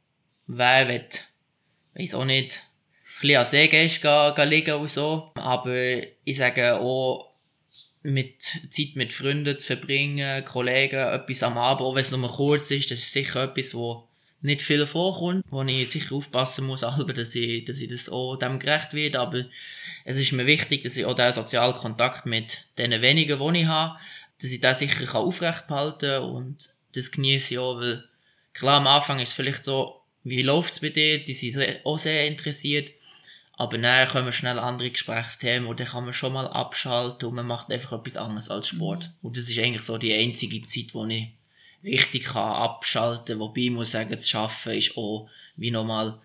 [0.47, 1.05] wer will,
[1.93, 2.61] weiss auch nicht,
[3.21, 5.31] bisschen gehen, gehen liegen und so.
[5.35, 7.31] Aber ich sage auch,
[8.03, 12.71] mit Zeit mit Freunden zu verbringen, Kollegen, etwas am Abend, auch wenn es nur kurz
[12.71, 14.07] ist, das ist sicher etwas, wo
[14.41, 18.37] nicht viel vorkommt, wo ich sicher aufpassen muss, selber, dass ich, dass ich das auch
[18.37, 19.45] dem gerecht werde, aber
[20.05, 23.67] es ist mir wichtig, dass ich auch den sozialen Kontakt mit den wenigen, die ich
[23.67, 23.99] habe,
[24.41, 26.23] dass ich das sicher aufrecht behalten kann.
[26.23, 28.05] Und das genieße ich auch, weil
[28.53, 31.99] klar am Anfang ist es vielleicht so, wie läuft es bei dir, die sind auch
[31.99, 32.91] sehr interessiert,
[33.57, 37.47] aber dann kommen schnell andere Gesprächsthemen und dann kann man schon mal abschalten und man
[37.47, 39.09] macht einfach etwas anderes als Sport.
[39.23, 41.29] Und das ist eigentlich so die einzige Zeit, wo ich
[41.83, 46.21] richtig kann abschalten, wobei ich muss sagen, das Schaffen ist auch wie normal.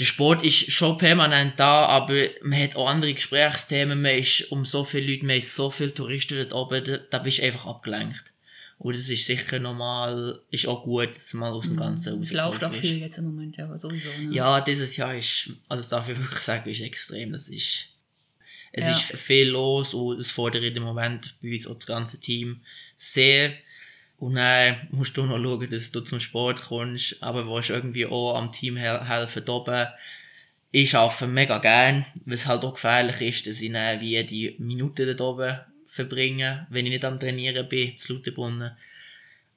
[0.00, 4.64] Der Sport ist schon permanent da, aber man hat auch andere Gesprächsthemen, man ist um
[4.64, 7.66] so viele Leute, man ist so viele Touristen dort oben, da, da bist du einfach
[7.66, 8.32] abgelenkt.
[8.78, 12.62] Und das ist sicher normal, ist auch gut, dass mal aus dem Ganzen Es läuft
[12.62, 14.08] auch viel jetzt im Moment, ja, sowieso.
[14.20, 14.32] Ne?
[14.32, 17.32] Ja, dieses Jahr ist, also das darf ich wirklich sagen, ist extrem.
[17.32, 17.88] Das ist,
[18.72, 18.92] es Ja.
[18.92, 22.60] ist viel los und es fordert im Moment bei uns auch das ganze Team
[22.96, 23.52] sehr.
[24.18, 28.06] Und dann musst du noch schauen, dass du zum Sport kommst, aber du willst irgendwie
[28.06, 29.86] auch am Team hel helfen oben.
[30.70, 35.16] Ich arbeite mega gern, was halt auch gefährlich ist, dass ich dann wie die Minuten
[35.16, 35.58] da oben
[35.98, 38.72] verbringe, wenn ich nicht am Trainieren bin, zu Lauterbrunnen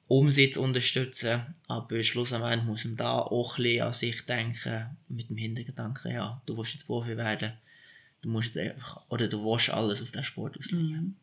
[0.08, 1.40] um sie zu unterstützen.
[1.68, 6.42] Aber schlussendlich muss man da auch ein bisschen an sich denken, mit dem Hintergedanken, ja,
[6.44, 7.52] du willst jetzt Profi werden,
[8.20, 10.90] du musst jetzt einfach, oder du willst alles auf den Sport auslegen.
[10.90, 11.16] Mhm.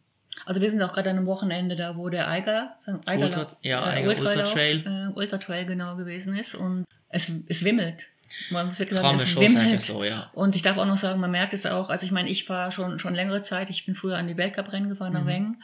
[0.45, 3.83] Also wir sind auch gerade an einem Wochenende da, wo der Eiger, Eiger Ultra- ja,
[3.83, 4.83] Eiger Ultra Trail.
[4.87, 8.07] äh, Ultra Trail genau gewesen ist und es, es wimmelt.
[8.51, 9.81] Man muss sagen, man es wimmelt.
[9.81, 10.29] so, ja.
[10.33, 12.71] Und ich darf auch noch sagen, man merkt es auch, also ich meine, ich fahre
[12.71, 15.27] schon, schon längere Zeit, ich bin früher an die Weltcuprennen gefahren nach Mhm.
[15.27, 15.63] Wengen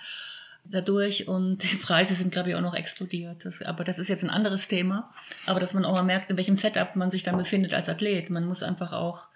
[0.68, 3.46] dadurch und die Preise sind, glaube ich, auch noch explodiert.
[3.46, 5.12] Das, aber das ist jetzt ein anderes Thema.
[5.46, 8.30] Aber dass man auch mal merkt, in welchem Setup man sich dann befindet als Athlet.
[8.32, 9.28] Man muss einfach auch,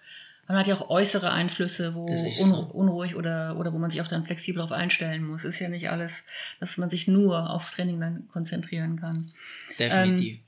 [0.48, 2.60] man hat ja auch äußere Einflüsse, wo Das ist un, so.
[2.72, 5.44] unruhig oder, oder wo man sich auch dann flexibel darauf einstellen muss.
[5.44, 6.24] Ist ja nicht alles,
[6.58, 9.30] dass man sich nur aufs Training dann konzentrieren kann.
[9.78, 10.40] Definitiv.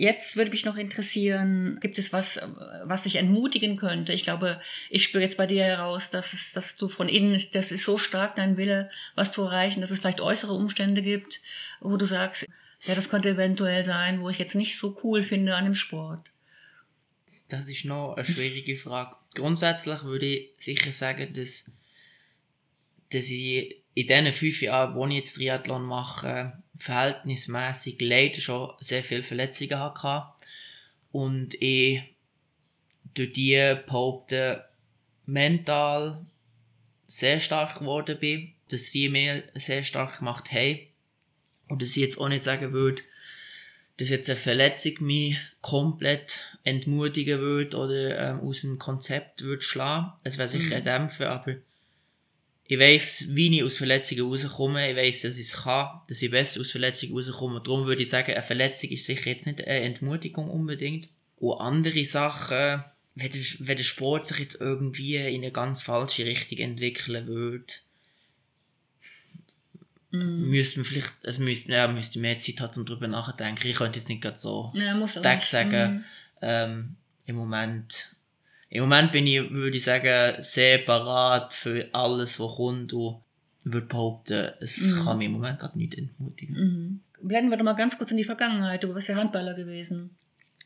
[0.00, 2.40] Jetzt würde mich noch interessieren, gibt es was,
[2.84, 4.14] was dich entmutigen könnte?
[4.14, 4.58] Ich glaube,
[4.88, 7.98] ich spüre jetzt bei dir heraus, dass, es, dass du von innen, das ist so
[7.98, 11.42] stark dein Wille, was zu erreichen, dass es vielleicht äußere Umstände gibt,
[11.80, 12.46] wo du sagst,
[12.86, 16.30] ja, das könnte eventuell sein, wo ich jetzt nicht so cool finde an dem Sport.
[17.50, 19.16] Das ist noch eine schwierige Frage.
[19.34, 21.70] Grundsätzlich würde ich sicher sagen, dass,
[23.10, 29.04] dass ich in diesen fünf Jahren, wo ich jetzt Triathlon mache, verhältnismäßig leider schon sehr
[29.04, 30.24] viele Verletzungen hatte.
[31.12, 32.02] Und ich
[33.14, 34.64] durch die behaupte,
[35.26, 36.24] mental
[37.06, 40.80] sehr stark geworden bin, dass sie mir sehr stark gemacht haben.
[41.68, 43.02] Und dass ich jetzt auch nicht sagen würde,
[43.98, 50.12] dass jetzt eine Verletzung mich komplett entmutigen würde oder ähm, aus dem Konzept würde schlagen.
[50.24, 51.56] Es wäre sicher ein Dämpfer, aber
[52.72, 54.90] ich weiss, wie ich aus Verletzungen rauskomme.
[54.90, 57.60] Ich weiss, dass ich es kann, dass ich besser aus Verletzungen rauskomme.
[57.64, 61.08] Darum würde ich sagen, eine Verletzung ist sicher jetzt nicht eine Entmutigung unbedingt.
[61.38, 62.84] Und andere Sachen,
[63.16, 67.74] wenn der, wenn der Sport sich jetzt irgendwie in eine ganz falsche Richtung entwickeln würde,
[70.12, 70.50] Mhm.
[70.50, 73.68] müsste man vielleicht, also müsste, ja, müsste mehr Zeit haben, um darüber nachzudenken.
[73.68, 75.94] Ich könnte jetzt nicht gerade so Ja, Tag sagen.
[75.94, 76.04] Mhm.
[76.42, 78.10] ähm, im Moment
[78.70, 83.20] im Moment bin ich, würde ich sagen, sehr parat für alles, was kommt und
[83.64, 85.04] würde behaupten, es Mhm.
[85.04, 86.54] kann mich im Moment gerade nicht entmutigen.
[86.56, 87.00] Mhm.
[87.28, 88.82] Blenden wir doch mal ganz kurz in die Vergangenheit.
[88.82, 90.16] Du bist ja Handballer gewesen.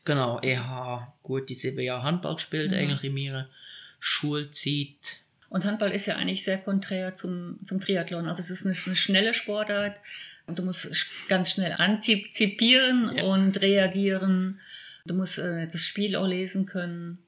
[0.05, 2.77] Genau, ich habe gute sieben Jahre Handball gespielt, Mhm.
[2.77, 3.49] eigentlich in meiner
[3.99, 5.23] Schulzeit.
[5.49, 8.27] Und Handball ist ja eigentlich sehr konträr zum, zum Triathlon.
[8.27, 9.95] Also es ist eine, eine schnelle Sportart
[10.47, 10.87] und du musst
[11.27, 13.23] ganz schnell antizipieren Ja.
[13.23, 14.59] und reagieren.
[15.05, 17.19] Du musst äh, das Spiel auch lesen können.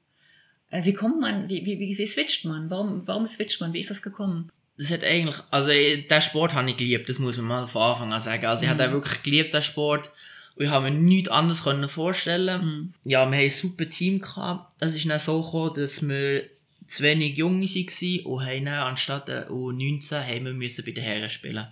[0.70, 2.68] Äh, wie kommt man, wie, wie, wie, wie switcht man?
[2.70, 3.72] Warum, warum switcht man?
[3.72, 4.50] Wie ist das gekommen?
[4.76, 7.82] Das hat eigentlich, also äh, den Sport habe ich geliebt, das muss man mal von
[7.82, 8.46] Anfang an sagen.
[8.46, 8.86] Also ich habe Mhm.
[8.88, 10.10] den wirklich geliebt, den Sport.
[10.54, 12.64] Und ich habe mir nichts anderes können vorstellen.
[12.64, 12.92] Mhm.
[13.04, 14.74] Ja, wir haben ein super Team gehabt.
[14.80, 16.44] Es ist dann so gekommen, dass wir
[16.86, 21.04] zu wenig Junge waren und haben dann anstatt der U19 haben wir müssen bei den
[21.04, 21.66] Herren spielen.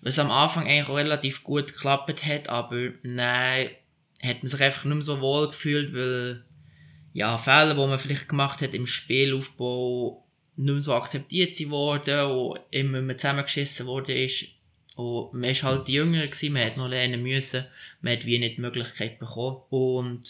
[0.00, 3.70] Was am Anfang eigentlich auch relativ gut geklappt hat, aber nein,
[4.22, 6.42] hat man sich einfach nicht mehr so wohl gefühlt, weil
[7.12, 10.24] ja, Fehler, die man vielleicht gemacht hat im Spielaufbau,
[10.56, 14.46] nicht mehr so akzeptiert worden und immer mehr zusammengeschissen worden ist.
[14.94, 17.64] Und man war halt jünger, gewesen, man hat noch lernen müssen,
[18.02, 19.62] man hat wie nicht die Möglichkeit bekommen.
[19.70, 20.22] Und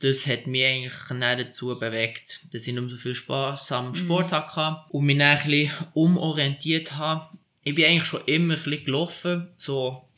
[0.00, 4.32] das hat mich eigentlich dazu bewegt, dass ich nicht mehr so viel Spass am Sport
[4.32, 7.38] hatte und mich dann ein bisschen umorientiert habe.
[7.62, 10.08] Ich bin eigentlich schon immer ein bisschen gelaufen, so,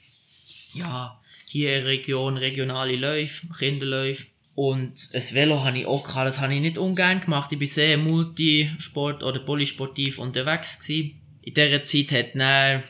[0.72, 4.26] ja, hier in der Region, regionale Läufe, Kinderläufe.
[4.54, 7.50] Und ein Velo habe ich auch gehabt, das habe ich nicht ungern gemacht.
[7.52, 11.20] Ich bin sehr multisport- oder polysportiv unterwegs gewesen.
[11.42, 12.84] In dieser Zeit hat dann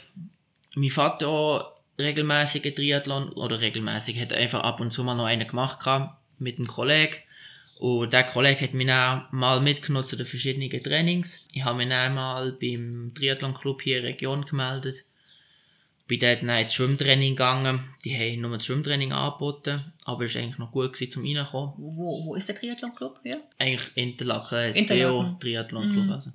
[0.74, 5.24] mein Vater auch regelmäßig einen Triathlon, oder regelmäßig, hat einfach ab und zu mal noch
[5.24, 5.78] einen gemacht
[6.38, 7.16] mit einem Kollegen.
[7.78, 11.46] Und der Kollege hat mich dann mal mitgenommen zu den verschiedenen Trainings.
[11.52, 15.04] Ich habe mich dann mal beim Triathlon-Club hier in der Region gemeldet.
[16.06, 17.80] Bin dort dann ins Schwimmtraining gegangen.
[18.04, 21.72] Die haben nur das Schwimmtraining angeboten, aber es war eigentlich noch gut gewesen, zum reinkommen.
[21.78, 23.40] Wo, wo, wo ist der Triathlon-Club hier?
[23.58, 25.32] Eigentlich Interlaken, das Interlaken.
[25.32, 26.04] BO Triathlon Club.
[26.04, 26.12] Mhm.
[26.12, 26.30] Also.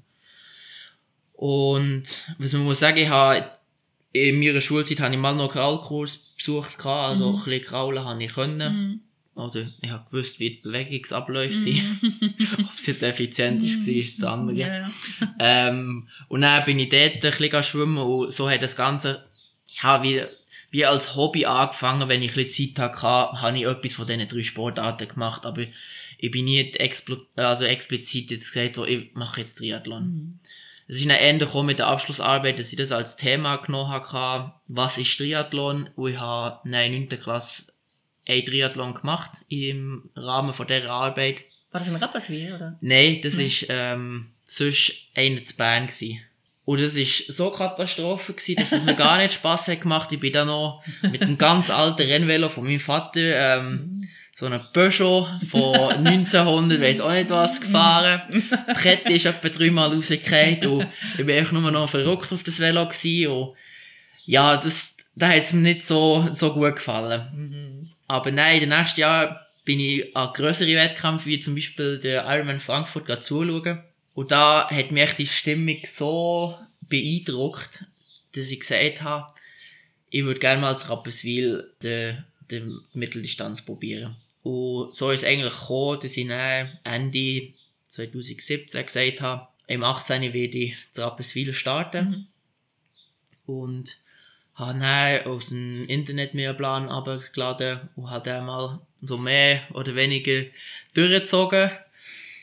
[1.34, 2.03] Und
[2.38, 3.49] was man muss sagen, ich habe
[4.12, 7.38] in meiner Schulzeit habe ich mal noch einen Kraulkurs besucht, also Mhm.
[7.38, 8.73] ein bisschen kraulen habe ich können.
[8.73, 9.01] Mhm.
[9.41, 11.79] Oder ich habe gewusst, wie die Bewegungsabläufe sind.
[12.60, 14.58] Ob es jetzt effizient ist, war, ist das andere.
[14.58, 14.91] Ja, ja.
[15.39, 19.23] Ähm, und dann bin ich dort ein bisschen schwimmen und so hat das Ganze,
[19.82, 20.23] ja, wie,
[20.71, 24.27] wie als Hobby angefangen, wenn ich ein bisschen Zeit hatte, habe ich etwas von diesen
[24.27, 25.65] drei Sportarten gemacht, aber
[26.17, 30.03] ich bin nie explo also explizit jetzt gesagt, so, ich mache jetzt Triathlon.
[30.03, 30.39] Mhm.
[30.88, 34.53] Es ist ein Ende gekommen mit der Abschlussarbeit, dass ich das als Thema genommen habe,
[34.67, 37.10] was ist Triathlon, und ich habe in der 9.
[37.10, 37.71] Klasse
[38.27, 41.38] ein Triathlon gemacht im Rahmen von dieser Arbeit.
[41.71, 42.77] War das in Rapperswil, oder?
[42.82, 45.89] Nein, das ist ähm, sonst einer zu Bern.
[46.69, 50.12] Und das ist so Katastrophe gsi, dass es mir gar nicht Spaß hat gemacht.
[50.12, 54.62] Ich bin dann noch mit einem ganz alten Rennvelo von meinem Vater, ähm, so einem
[54.71, 58.21] Peugeot von 1900, weiss auch nicht was, gefahren.
[58.29, 62.60] Die Kette ist etwa dreimal rausgefallen und ich bin einfach nur noch verrückt auf das
[62.60, 63.55] Velo gsi und
[64.27, 67.95] ja, das, da hat es mir nicht so, so gut gefallen.
[68.08, 72.25] Aber nein, in den nächsten Jahren bin ich an grössere Wettkämpfe, wie zum Beispiel der
[72.27, 73.88] Ironman Frankfurt, zuschauen.
[74.19, 77.86] Und da hat mich die Stimmung so beeindruckt,
[78.34, 79.34] dass ich gesagt habe,
[80.10, 82.17] ich würde gerne mal als Rapperswil die,
[82.51, 84.17] die Mitteldistanz probieren.
[84.43, 87.53] Und so ist es eigentlich gekommen, dass ich dann Ende
[87.88, 90.21] 2017 gesagt habe, im 18.
[90.34, 92.27] werde ich zu Rapperswil starten.
[93.47, 93.53] Mhm.
[93.53, 93.97] Und
[94.55, 99.62] habe dann aus dem Internet mir einen Plan abgeladen und habe dann mal so mehr
[99.71, 100.43] oder weniger
[100.93, 101.71] durchgezogen.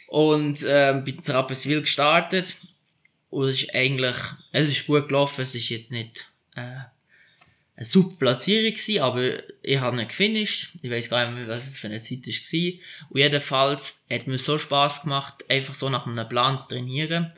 [0.09, 2.57] Und ähm, bin zu Rapperswil gestartet.
[3.31, 4.17] Und es ist eigentlich,
[4.53, 6.81] es ist gut gelaufen, es ist jetzt nicht äh,
[7.77, 10.71] eine super Platzierung gewesen, aber ich habe nicht gefinisht.
[10.81, 12.73] Ich weiß gar nicht mehr, was es für eine Zeit war.
[13.11, 17.33] Und jedenfalls hat mir so Spaß gemacht, einfach so nach einem Plan zu trainieren,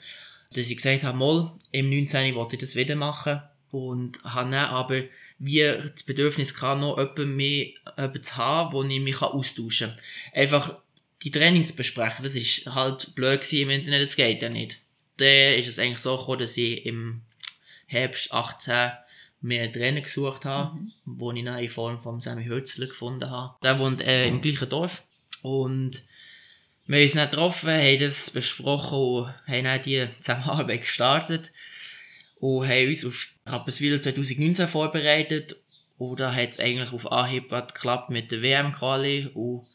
[0.53, 2.35] dass ich gesagt habe, mal, im 19.
[2.35, 3.43] wollte ich das wieder machen.
[3.71, 5.03] Und habe dann aber
[5.39, 7.67] wie das Bedürfnis gehabt, noch jemanden mehr
[8.23, 9.99] zu haben, wo ich mich austauschen kann.
[10.35, 10.77] Einfach
[11.23, 14.79] die Trainings besprechen, das ist halt blöd gewesen im Internet, das geht ja nicht.
[15.17, 17.23] Dann ist es eigentlich so gekommen, dass ich im
[17.87, 18.93] Herbst 18
[19.41, 20.93] mir einen Trainer gesucht habe, Mhm.
[21.05, 23.55] wo ich dann in Form von Sammy Hürzler gefunden habe.
[23.63, 25.03] Der wohnt äh, im gleichen Dorf.
[25.43, 26.03] Und
[26.87, 31.53] wir haben uns dann getroffen, haben das besprochen und haben dann die Zusammenarbeit gestartet.
[32.41, 35.57] Und haben uns auf Rapperswil 2019 vorbereitet.
[35.99, 39.31] Und da hat es eigentlich auf Anhieb geklappt mit der WM-Quali.
[39.35, 39.67] Und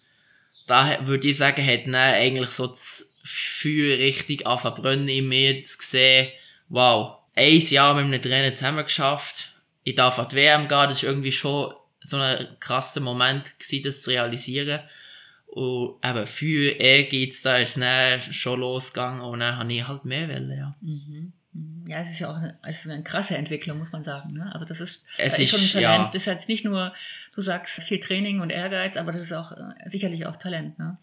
[0.67, 5.77] da würde ich sagen, hat dann eigentlich so das Feuer richtig brennen in mir, zu
[5.81, 6.29] sehen,
[6.69, 10.97] wow, ein Jahr mit einem Trainer zusammen geschafft, ich darf an die WM gehen, das
[10.97, 14.81] ist irgendwie schon so ein krasser Moment gewesen, das zu realisieren.
[15.47, 20.03] Und eben für Ehrgeiz, da ist es dann schon losgegangen und dann habe ich halt
[20.03, 20.75] mehr wollen, ja.
[20.81, 21.33] Mhm.
[21.53, 21.87] Mhm.
[21.87, 24.33] Ja, es ist ja auch eine, es ist eine krasse Entwicklung, muss man sagen.
[24.33, 24.51] Ne?
[24.53, 25.95] Also das ist, Es ist schon ein ja.
[25.97, 26.15] Talent.
[26.15, 26.93] Das ist jetzt nicht nur,
[27.35, 30.79] du sagst viel Training und Ehrgeiz, aber das ist auch äh, sicherlich auch Talent.
[30.79, 30.97] Ne?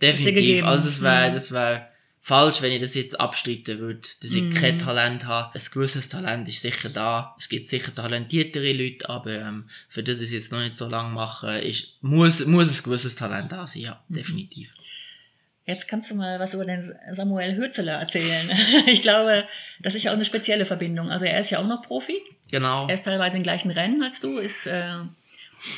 [0.00, 0.64] Definitiv.
[0.64, 1.34] Also es wäre, Mhm.
[1.34, 1.88] das wäre
[2.20, 4.52] falsch, wenn ich das jetzt abstreiten würde, dass ich Mhm.
[4.54, 5.54] kein Talent habe.
[5.54, 7.34] Ein gewisses Talent ist sicher da.
[7.38, 10.88] Es gibt sicher talentiertere Leute, aber ähm, für das ich es jetzt noch nicht so
[10.88, 14.14] lange mache, ist, muss, muss ein gewisses Talent da sein, ja, Mhm.
[14.16, 14.70] definitiv.
[15.66, 18.48] Jetzt kannst du mal was über den Samuel Hürzeler erzählen.
[18.86, 19.44] Ich glaube,
[19.80, 21.10] das ist ja auch eine spezielle Verbindung.
[21.10, 22.20] Also er ist ja auch noch Profi.
[22.50, 24.94] Genau, Er ist teilweise in gleichen Rennen als du, ist, äh,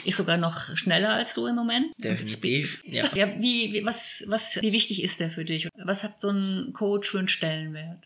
[0.05, 1.87] ist sogar noch schneller als du im Moment.
[1.97, 2.83] definitiv.
[2.85, 3.09] Ja.
[3.15, 5.69] Ja, wie, wie, was, was, wie wichtig ist der für dich?
[5.83, 7.97] Was hat so ein Coach für einen Stellenwert?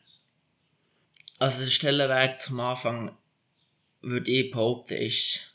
[1.40, 3.16] Also der Stellenwert zum Anfang,
[4.00, 5.52] würde ich behaupten, ist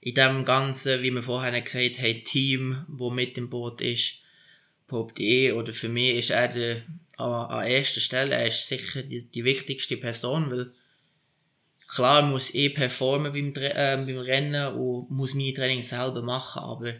[0.00, 4.21] in dem Ganzen, wie wir vorher gesagt haben, Team, wo mit im Boot ist,
[4.92, 6.82] behaupte ich, oder für mich ist er der,
[7.16, 10.70] an, an erster Stelle, er ist sicher die, die wichtigste Person, weil
[11.88, 16.92] klar muss ich performen beim, äh, beim Rennen und muss meine Training selber machen, aber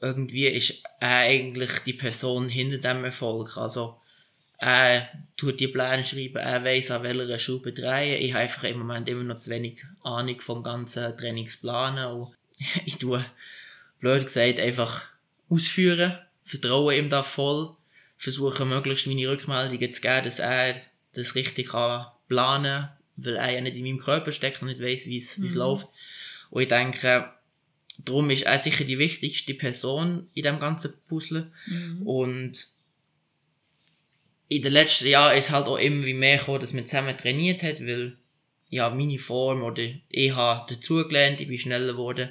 [0.00, 3.56] irgendwie ist er eigentlich die Person hinter dem Erfolg.
[3.56, 4.00] Also
[4.58, 8.22] er tut die Pläne schreiben, er weiss, an welcher Schraube drehen.
[8.22, 12.34] Ich habe einfach im Moment immer noch zu wenig Ahnung vom ganzen Trainingsplanen und
[12.86, 13.24] ich tue,
[14.00, 15.08] blöd gesagt, einfach
[15.50, 16.18] ausführen,
[16.52, 17.74] vertraue ihm da voll,
[18.18, 20.76] versuche möglichst meine Rückmeldungen zu geben, dass er
[21.14, 24.80] das richtig kann planen kann, weil er ja nicht in meinem Körper steckt und nicht
[24.80, 25.54] weiss, wie es Mhm.
[25.54, 25.88] läuft.
[26.50, 27.30] Und ich denke,
[28.04, 31.50] darum ist er sicher die wichtigste Person in dem ganzen Puzzle.
[31.66, 32.06] Mhm.
[32.06, 32.66] Und
[34.48, 37.62] in den letzten Jahren ist halt auch immer wie mehr gekommen, dass man zusammen trainiert
[37.62, 38.16] hat, weil
[38.68, 42.30] ja, meine Form oder ich habe dazugelernt, ich bin schneller geworden.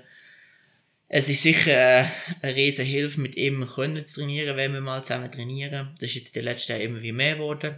[1.13, 2.06] Es ist sicher äh,
[2.41, 5.89] eine riesen Hilfe, mit ihm können zu trainieren, wenn wir mal zusammen trainieren.
[6.00, 7.78] Das ist jetzt in den letzten Jahren immer wie mehr geworden.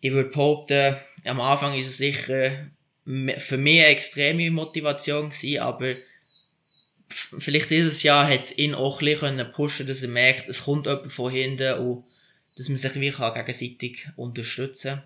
[0.00, 2.70] Ich würde behaupten, am Anfang ist es sicher
[3.04, 5.96] für mich eine extreme Motivation gewesen, aber
[7.10, 10.86] vielleicht dieses Jahr hat es ihn auch ein bisschen pushen, dass er merkt, es kommt
[10.86, 12.04] jemand von hinten und
[12.56, 15.02] dass man sich kann gegenseitig unterstützen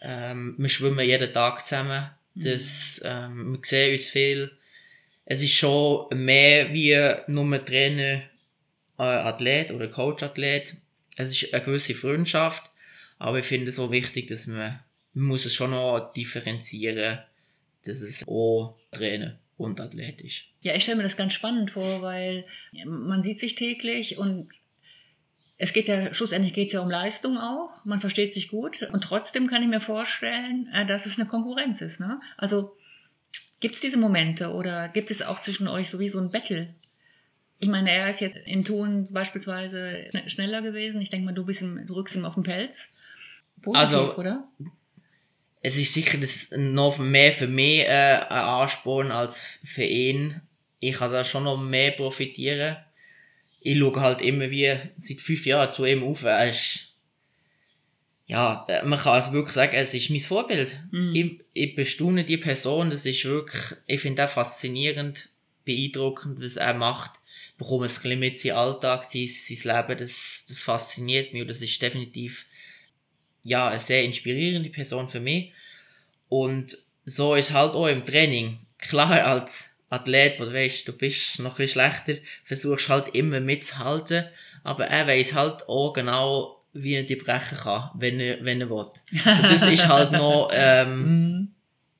[0.00, 2.08] ähm, Wir schwimmen jeden Tag zusammen.
[2.34, 4.52] Das, ähm, wir sehen uns viel.
[5.24, 6.96] Es ist schon mehr wie
[7.30, 8.22] nur Trainer,
[8.98, 10.76] äh, Athlet oder Coach-Athlet.
[11.16, 12.70] Es ist eine gewisse Freundschaft,
[13.18, 14.80] aber ich finde es so wichtig, dass man,
[15.14, 17.18] man muss es schon noch differenzieren,
[17.84, 20.44] dass es auch Trainer und Athlet ist.
[20.60, 22.44] Ja, ich stelle mir das ganz spannend vor, weil
[22.84, 24.48] man sieht sich täglich und
[25.58, 27.84] es geht ja, schlussendlich geht es ja um Leistung auch.
[27.84, 28.82] Man versteht sich gut.
[28.92, 32.00] Und trotzdem kann ich mir vorstellen, äh, dass es eine Konkurrenz ist.
[32.00, 32.20] Ne?
[32.36, 32.76] Also
[33.62, 36.68] gibt es diese Momente oder gibt es auch zwischen euch sowieso ein Battle?
[37.60, 41.00] Ich meine, er ist jetzt in Thun beispielsweise schn- schneller gewesen.
[41.00, 42.88] Ich denke mal, du, bist ihm, du rückst ihm auf den Pelz.
[43.62, 44.48] Positiv, Also- oder?
[45.62, 50.40] es ist sicher das noch mehr für mich äh, ein Ansporn als für ihn.
[50.80, 52.76] Ich kann da schon noch mehr profitieren.
[53.60, 56.24] Ich schaue halt immer wie seit fünf Jahren zu ihm auf.
[56.24, 56.91] Er ist,
[58.26, 60.76] ja, äh, man kann es wirklich sagen, es ist mein Vorbild.
[60.90, 61.14] Mhm.
[61.14, 65.28] Ich, ich bestaune die Person, das ist wirklich, ich finde auch faszinierend,
[65.64, 67.12] beeindruckend, was er macht.
[67.58, 69.58] Bekomme es ein bisschen mit seinem Alltag, sein, sein
[69.88, 72.46] Leben, das, das fasziniert mich und das ist definitiv
[73.44, 75.52] ja, eine sehr inspirierende Person für mich.
[76.28, 78.60] Und so ist halt auch im Training.
[78.78, 83.40] Klar, als Athlet, wo du weißt, du bist noch ein bisschen schlechter, versuchst halt immer
[83.40, 84.26] mitzuhalten,
[84.64, 88.70] aber er weiß halt auch genau, wie er die brechen kann, wenn er, wenn er
[88.70, 88.76] will.
[88.76, 88.92] Und
[89.24, 91.48] das ist halt noch, ähm, Mhm.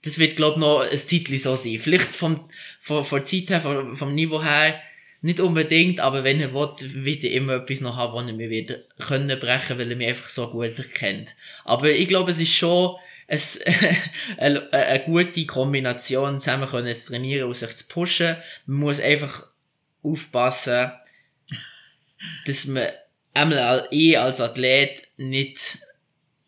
[0.03, 1.79] das wird, glaube ich, noch ein Zeitchen so sein.
[1.79, 2.49] Vielleicht vom,
[2.81, 4.81] von, von der Zeit her, vom, vom Niveau her,
[5.25, 6.71] nicht unbedingt, aber wenn er will,
[7.05, 10.09] wird er immer etwas noch haben, was er mir wieder können brechen, weil er mich
[10.09, 11.37] einfach so gut erkennt.
[11.65, 12.97] Aber ich glaube, es ist schon
[13.29, 13.41] ein,
[14.39, 18.37] eine, eine gute Kombination, zusammen können zu trainieren und sich zu pushen.
[18.67, 19.47] Man muss einfach
[20.03, 20.91] aufpassen,
[22.47, 22.89] dass man
[23.35, 25.79] einmal ich als Athlet nicht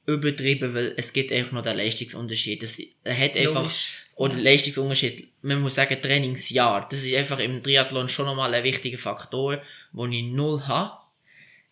[0.06, 2.62] übertrieben, weil es gibt einfach noch den Leistungsunterschied.
[2.62, 4.04] Es er hat einfach, Logisch.
[4.16, 6.88] oder Leistungsunterschied, man muss sagen Trainingsjahr.
[6.90, 10.98] Das ist einfach im Triathlon schon nochmal ein wichtiger Faktor, den ich null habe.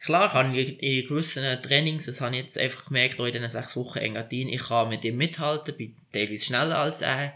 [0.00, 3.48] Klar kann ich in gewissen Trainings, das habe ich jetzt einfach gemerkt, auch in diesen
[3.48, 7.34] sechs Wochen Engadin, ich kann mit ihm mithalten, bin teilweise schneller als er.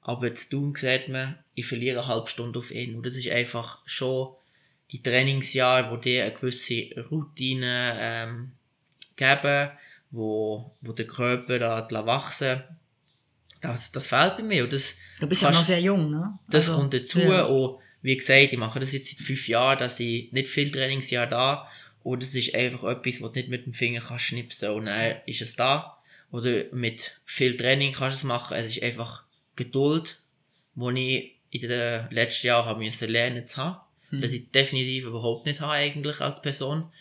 [0.00, 2.96] Aber zu tun sieht man, ich verliere eine halbe Stunde auf ihn.
[2.96, 4.34] Und das ist einfach schon
[4.92, 8.52] die Trainingsjahre, wo dir eine gewisse Routine ähm,
[9.16, 9.70] geben,
[10.10, 12.62] wo, wo der Körper da wachsen
[13.60, 14.64] das, das fehlt bei mir.
[14.64, 16.38] Und das, Du bist ja noch sehr jung, ne?
[16.48, 17.20] das Also, kommt dazu.
[17.20, 17.44] ja.
[17.44, 21.26] Und wie gesagt, ich mache das jetzt seit fünf Jahren, dass ich nicht viel Trainingsjahr
[21.26, 21.68] da
[22.02, 25.16] und es ist einfach etwas, was du nicht mit dem Finger kannst schnipsen und dann
[25.26, 25.98] ist es da.
[26.32, 28.56] Oder mit viel Training kannst du es machen.
[28.56, 29.24] Es ist einfach
[29.56, 30.20] Geduld,
[30.74, 33.80] wo ich in den letzten Jahren habe müssen lernen zu haben.
[34.10, 34.20] Hm.
[34.20, 36.92] Das ich definitiv überhaupt nicht habe eigentlich als Person.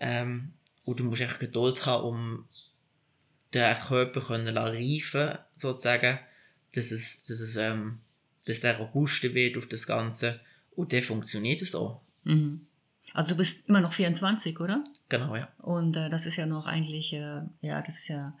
[0.00, 0.52] Ähm,
[0.84, 2.44] und du musst echt Geduld haben, um
[3.54, 6.18] den Körper können reifen sozusagen,
[6.74, 8.00] dass es, dass es, ähm,
[8.46, 10.40] dass der robuster wird auf das Ganze
[10.76, 12.00] und der funktioniert es auch.
[12.24, 12.66] Mhm.
[13.12, 14.82] Also du bist immer noch 24, oder?
[15.08, 15.48] Genau, ja.
[15.58, 18.36] Und äh, das ist ja noch eigentlich, äh, ja, das ist ja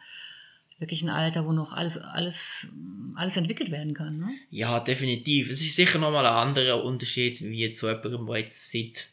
[0.78, 2.66] wirklich ein Alter, wo noch alles, alles,
[3.14, 4.30] alles entwickelt werden kann, ne?
[4.50, 5.48] Ja, definitiv.
[5.50, 9.06] Es ist sicher nochmal ein anderer Unterschied wie zu jemandem, der jetzt seit,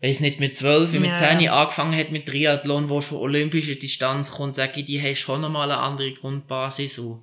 [0.00, 1.60] weiß nicht, mit 12, mit Ja, 10 ja.
[1.60, 5.70] angefangen hat mit Triathlon, wo von olympischer Distanz kommt, sage ich, die haben schon nochmal
[5.70, 7.22] eine andere Grundbasis und,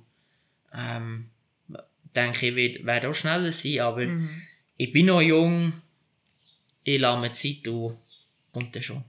[0.74, 1.30] ähm,
[2.14, 4.42] denke ich, wird, wird auch schneller sein, aber Mhm.
[4.76, 5.72] ich bin noch jung,
[6.84, 7.96] ich lasse mir Zeit und
[8.52, 9.04] kommt dann schon.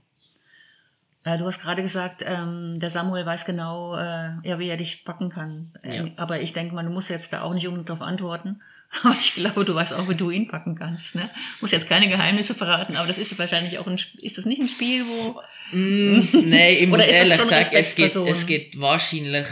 [1.24, 5.04] Äh, du hast gerade gesagt, ähm, der Samuel weiß genau, äh, ja, wie er dich
[5.04, 5.72] packen kann.
[5.84, 6.12] Ähm, Ja.
[6.16, 8.60] Aber ich denke mal, du musst jetzt da auch nicht unbedingt darauf antworten.
[9.02, 11.14] Aber ich glaube, du weißt auch, wie du ihn packen kannst.
[11.14, 11.30] Ne?
[11.60, 14.68] Muss jetzt keine Geheimnisse verraten, aber das ist wahrscheinlich auch ein, ist das nicht ein
[14.68, 15.40] Spiel, wo
[15.74, 16.20] Mm,
[16.50, 19.46] Nein, ich muss ehrlich sagen, es gibt, es gibt wahrscheinlich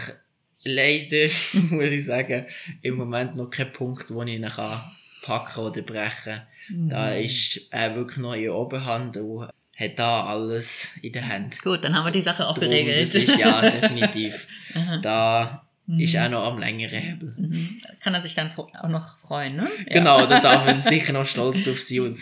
[0.64, 1.28] leider,
[1.70, 2.44] muss ich sagen,
[2.82, 4.78] im Moment noch keinen Punkt, wo ich ihn kann
[5.22, 7.24] packen oder brechen Da Mhm.
[7.24, 9.48] ist er wirklich noch in Oberhand und
[9.80, 11.60] hat da alles in der Hand.
[11.62, 13.00] Gut, dann haben wir die Sache auch Drum, geregelt.
[13.02, 14.46] Das ist ja definitiv.
[15.02, 16.00] Da Mhm.
[16.00, 17.34] ist er noch am längeren Hebel.
[17.36, 17.82] Mhm.
[18.00, 19.68] Kann er sich dann auch noch freuen, ne?
[19.86, 19.92] Ja.
[19.94, 22.16] Genau, da darf er sicher noch stolz drauf sein und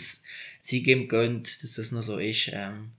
[0.61, 2.49] sie ihm gönnt, dass das noch so ist.
[2.51, 2.91] Ähm,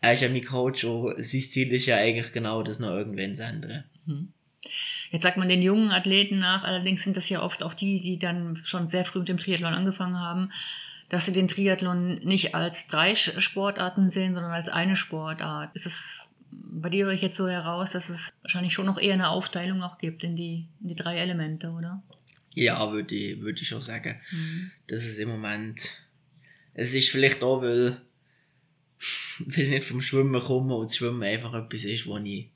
[0.00, 3.34] er ist ja mein Coach und sein Ziel ist ja eigentlich genau das noch irgendwann
[3.34, 3.84] zu ändern.
[4.06, 4.32] Mhm.
[5.10, 8.18] Jetzt sagt man den jungen Athleten nach, allerdings sind das ja oft auch die, die
[8.18, 10.52] dann schon sehr früh mit dem Triathlon angefangen haben,
[11.08, 15.74] dass sie den Triathlon nicht als drei Sportarten sehen, sondern als eine Sportart.
[15.74, 19.14] Ist es bei dir höre ich jetzt so heraus, dass es wahrscheinlich schon noch eher
[19.14, 22.02] eine Aufteilung auch gibt in die, in die drei Elemente, oder?
[22.54, 24.20] Ja, würde ich, würde ich schon sagen.
[24.30, 24.70] Mhm.
[24.86, 25.80] Das ist im Moment.
[26.74, 28.00] Es ist vielleicht auch, weil,
[29.38, 32.50] weil ich nicht vom Schwimmen komme und das Schwimmen einfach etwas ist, wo ich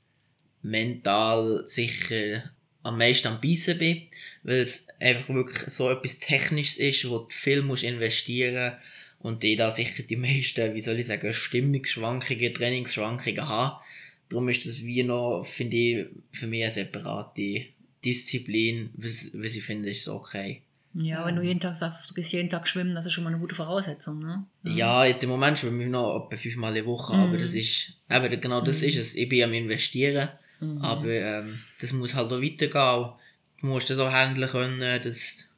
[0.61, 2.43] mental sicher
[2.83, 4.03] am meisten am Beißen bin,
[4.43, 8.73] weil es einfach wirklich so etwas Technisches ist, wo du viel musst investieren
[9.19, 13.81] und ich da sicher die meisten, wie soll ich sagen, Stimmungsschwankungen, Trainingsschwankungen habe.
[14.29, 17.65] Darum ist das wie noch, finde ich, für mich eine separate
[18.03, 20.61] Disziplin, was, was ich finde, ist okay.
[20.95, 23.31] Ja, wenn du jeden Tag sagst, du gehst jeden Tag schwimmen, das ist schon mal
[23.31, 24.45] eine gute Voraussetzung, ne?
[24.63, 27.19] Ja, jetzt im Moment schwimme ich noch etwa fünfmal der Woche, Mhm.
[27.19, 28.87] aber das ist, eben, genau das Mhm.
[28.89, 29.15] ist es.
[29.15, 30.29] Ich bin am investieren,
[30.63, 30.81] Mhm.
[30.81, 33.11] aber ähm, das muss halt auch weitergehen.
[33.59, 35.49] Du musst das auch handeln können, dass,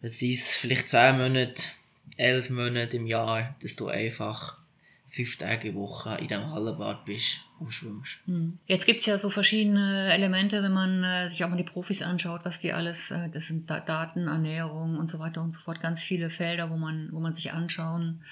[0.00, 1.62] es ist vielleicht zehn Monate,
[2.16, 4.58] elf Monate im Jahr, dass du einfach
[5.08, 8.18] fünf Tage der Woche in diesem Hallenbad bist und schwimmst.
[8.26, 8.58] Hm.
[8.66, 12.42] Jetzt gibt's ja so verschiedene Elemente, wenn man äh, sich auch mal die Profis anschaut,
[12.44, 15.80] was die alles, äh, das sind da Daten, Ernährung und so weiter und so fort,
[15.80, 18.22] ganz viele Felder, wo man, wo man sich anschauen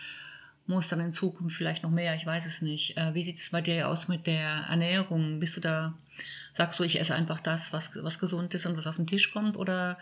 [0.68, 2.96] muss, dann in Zukunft vielleicht noch mehr, ich weiß es nicht.
[2.96, 5.40] Äh, wie sieht's bei dir aus mit der Ernährung?
[5.40, 5.94] Bist du da,
[6.56, 9.32] sagst du, ich esse einfach das, was, was gesund ist und was auf den Tisch
[9.32, 9.98] kommt oder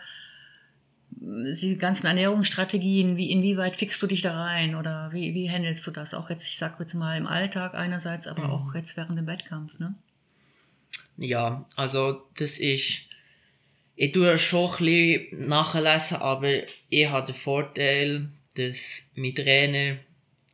[1.21, 5.85] äh, die ganzen Ernährungsstrategien, wie, inwieweit fixst du dich da rein oder wie, wie handelst
[5.87, 6.13] du das?
[6.13, 8.49] Auch jetzt, ich sag jetzt mal im Alltag einerseits, aber Mhm.
[8.49, 9.95] auch jetzt während dem Wettkampf, ne?
[11.17, 13.09] Ja, also das ist.
[13.97, 16.51] Ich tue schon ein bisschen nachlesen, aber
[16.89, 19.95] ich habe den Vorteil, dass mein Trainer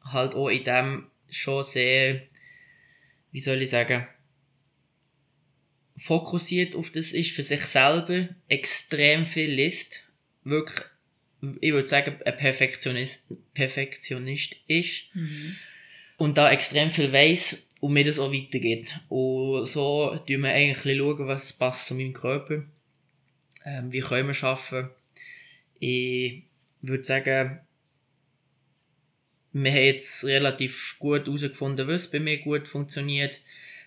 [0.03, 2.21] halt auch in dem schon sehr,
[3.31, 4.07] wie soll ich sagen,
[5.97, 9.99] fokussiert auf das ist, für sich selber extrem viel liest.
[10.43, 10.79] Wirklich,
[11.59, 15.09] ich würde sagen, ein Perfektionist, Perfektionist ist
[16.17, 18.99] und da extrem viel weiss und mir das auch weitergeht.
[19.09, 22.63] Und so schauen wir eigentlich schauen, was passt zu meinem Körper.
[23.65, 24.89] Ähm, wie können wir schaffen?
[25.79, 26.43] Ich
[26.81, 27.59] würde sagen,
[29.53, 33.39] wir haben jetzt relativ gut herausgefunden, was bei mir gut funktioniert.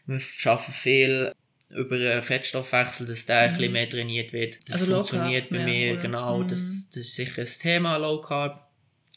[0.06, 1.32] Wir schaffen viel
[1.70, 3.56] über einen Fettstoffwechsel, dass der ein Mhm.
[3.56, 4.58] bisschen mehr trainiert wird.
[4.68, 6.02] Das Also funktioniert bei mir, oder?
[6.02, 6.38] genau.
[6.40, 6.48] Mhm.
[6.48, 8.68] Das, das ist sicher ein Thema, Low Carb.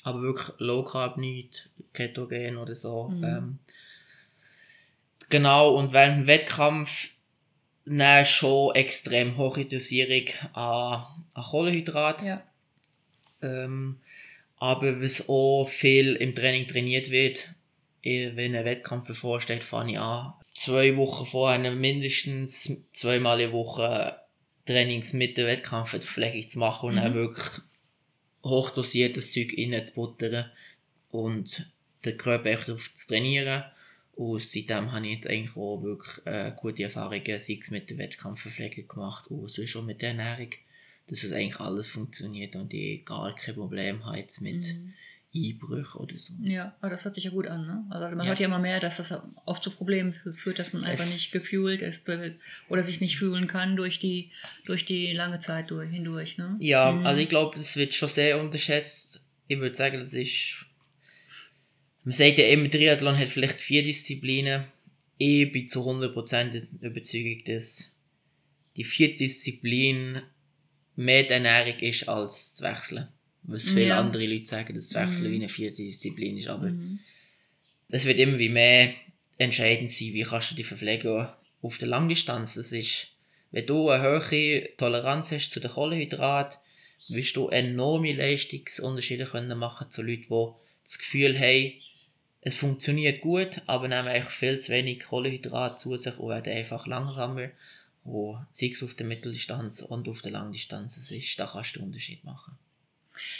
[0.03, 3.09] Aber wirklich Low Carb nicht, Ketogen oder so.
[3.09, 3.23] Mhm.
[3.23, 3.59] Ähm,
[5.29, 7.09] genau, und während dem Wettkampf
[7.85, 12.21] nehmen schon extrem hohe Dosierung an, an Kohlenhydrat.
[12.23, 12.43] Ja.
[13.41, 13.99] Ähm,
[14.57, 17.49] aber was auch viel im Training trainiert wird,
[18.03, 20.33] eh, wenn ein Wettkampf bevorsteht, fange ich an.
[20.53, 24.17] Zwei Wochen vorher mindestens zweimal in Woche
[24.65, 26.99] Trainings mit der Wettkampfpflege zu machen und Mhm.
[26.99, 27.47] dann wirklich
[28.43, 30.51] hochdosiertes Zeug rein zu buttern
[31.09, 31.71] und
[32.05, 33.63] den Körper echt auf zu trainieren.
[34.15, 37.97] Und seitdem habe ich jetzt eigentlich auch wirklich äh, gute Erfahrungen, sei es mit der
[37.99, 40.49] Wettkampfpflege gemacht und sonst auch mit der Ernährung,
[41.09, 44.93] dass es eigentlich alles funktioniert und ich gar kein Problem habe jetzt mit Mhm.
[45.35, 46.33] Einbrüche oder so.
[46.43, 47.85] Ja, aber das hört sich ja gut an, ne?
[47.89, 48.29] Also man Ja.
[48.31, 49.13] hört ja immer mehr, dass das
[49.45, 52.09] oft zu Problemen fü- führt, dass man einfach Es- nicht gefühlt ist
[52.69, 54.31] oder sich nicht fühlen kann durch die,
[54.65, 56.55] durch die lange Zeit durch, hindurch, ne?
[56.59, 57.05] Ja, Mhm.
[57.05, 59.21] also ich glaube, das wird schon sehr unterschätzt.
[59.47, 60.65] Ich würde sagen, das ist.
[62.03, 64.63] Man sagt ja immer, Triathlon hat vielleicht vier Disziplinen.
[65.17, 67.91] Ich bin zu 100% der Überzeugung, dass
[68.77, 70.21] die vierte Disziplin
[70.97, 73.07] mehr die Ernährung ist als das Wechseln.
[73.43, 73.99] Was viele Ja.
[73.99, 75.31] andere Leute sagen, dass das Wechseln Mhm.
[75.31, 76.47] wie eine vierte Disziplin ist.
[76.49, 76.99] Aber Mhm.
[77.89, 78.93] es wird immer wie mehr
[79.37, 81.27] entscheidend sein, wie kannst du dich verpflegen
[81.61, 82.55] auf der Langdistanz.
[82.55, 83.13] Das ist,
[83.51, 86.59] wenn du eine hohe Toleranz hast zu den Kohlenhydraten,
[87.09, 90.47] wirst du enorme Leistungsunterschiede können machen zu Leuten, die
[90.83, 91.73] das Gefühl haben,
[92.41, 96.85] es funktioniert gut, aber nehmen einfach viel zu wenig Kohlenhydrate zu sich und werden einfach
[96.87, 97.49] langsamer.
[98.51, 102.57] Sei es auf der Mitteldistanz und auf der Langdistanz, ist, da kannst du Unterschied machen.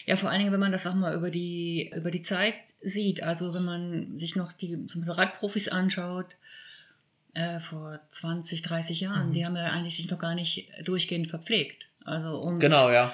[0.06, 3.22] Ja, vor allen Dingen, wenn man das auch mal über die, über die Zeit sieht.
[3.24, 6.26] Also wenn man sich noch die zum Beispiel Radprofis anschaut,
[7.34, 9.34] äh, vor 20, 30 Jahren, Mhm.
[9.34, 11.86] die haben ja eigentlich sich noch gar nicht durchgehend verpflegt.
[12.04, 13.14] Also und, Genau, ja.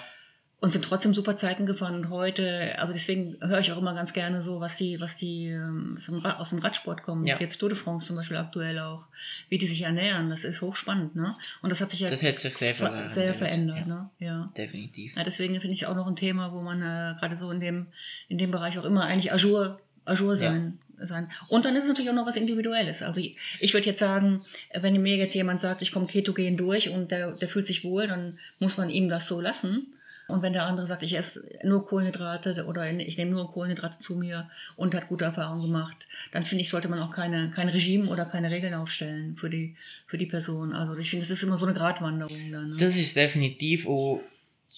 [0.63, 1.93] Und sind trotzdem super Zeiten gefahren.
[1.93, 5.47] Und heute, also deswegen höre ich auch immer ganz gerne so, was die, was die
[5.49, 7.27] ähm, aus dem Radsport kommen.
[7.27, 7.37] Ja.
[7.37, 9.03] Jetzt Tour de France zum Beispiel aktuell auch,
[9.49, 10.29] wie die sich ernähren.
[10.29, 11.35] Das ist hochspannend, ne?
[11.61, 13.85] Und das hat sich ja Das hat sich sehr ver verändert, sehr verändert, ja.
[13.85, 14.09] ne?
[14.19, 14.51] Ja.
[14.55, 15.17] Definitiv.
[15.17, 17.59] Ja, deswegen finde ich es auch noch ein Thema, wo man äh, gerade so in
[17.59, 17.87] dem,
[18.29, 21.29] in dem Bereich auch immer eigentlich Ajour, Ajour sein, sein.
[21.49, 23.01] Und dann ist es natürlich auch noch was Individuelles.
[23.01, 26.87] Also ich, ich würde jetzt sagen, wenn mir jetzt jemand sagt, ich komme ketogen durch
[26.87, 29.87] und der, der fühlt sich wohl, dann muss man ihm das so lassen.
[30.27, 34.15] Und wenn der andere sagt, ich esse nur Kohlenhydrate oder ich nehme nur Kohlenhydrate zu
[34.15, 38.09] mir und hat gute Erfahrungen gemacht, dann finde ich, sollte man auch keine, kein Regime
[38.09, 39.75] oder keine Regeln aufstellen für die,
[40.07, 40.73] für die Person.
[40.73, 42.71] Also ich finde, es ist immer so eine Gratwanderung dann.
[42.71, 42.77] Ne?
[42.77, 44.21] Das ist definitiv und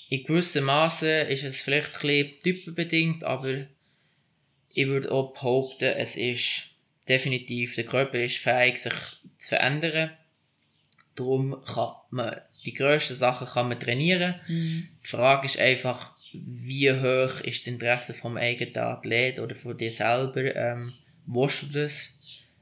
[0.09, 1.93] in gewissem Maße ist es vielleicht
[2.43, 3.65] typenbedingt, aber
[4.73, 6.75] ich würde auch behaupten, es ist
[7.07, 8.93] definitiv, der Körper ist fähig, sich
[9.37, 10.11] zu verändern.
[11.15, 14.35] Darum kann man, die grössten Sachen kann man trainieren.
[14.47, 14.87] Mhm.
[15.03, 19.91] Die Frage ist einfach, wie hoch ist das Interesse vom eigenen Athlet oder von dir
[19.91, 20.93] selber, ähm,
[21.25, 22.09] willst du das?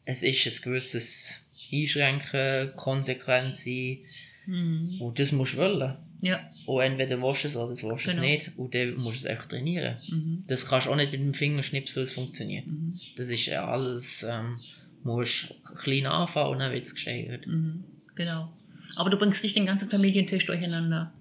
[0.05, 1.41] Es ist ein gewisses
[1.71, 3.99] Einschränken, Konsequenz sein,
[4.45, 5.01] Mhm.
[5.01, 5.95] und das musst du wollen.
[6.21, 6.49] Ja.
[6.65, 8.23] Und entweder willst du es oder das willst du Genau.
[8.23, 8.51] es nicht.
[8.57, 9.97] Und dann musst du es echt trainieren.
[10.09, 10.43] Mhm.
[10.47, 12.67] Das kannst du auch nicht mit dem Fingerschnipsel, es funktioniert.
[12.67, 12.99] Mhm.
[13.17, 14.57] Das ist ja alles, ähm,
[15.03, 17.47] musst klein anfangen und dann wird es gesteigert.
[17.47, 17.83] Mhm.
[18.15, 18.51] Genau.
[18.95, 21.11] Aber du bringst nicht den ganzen Familientisch durcheinander.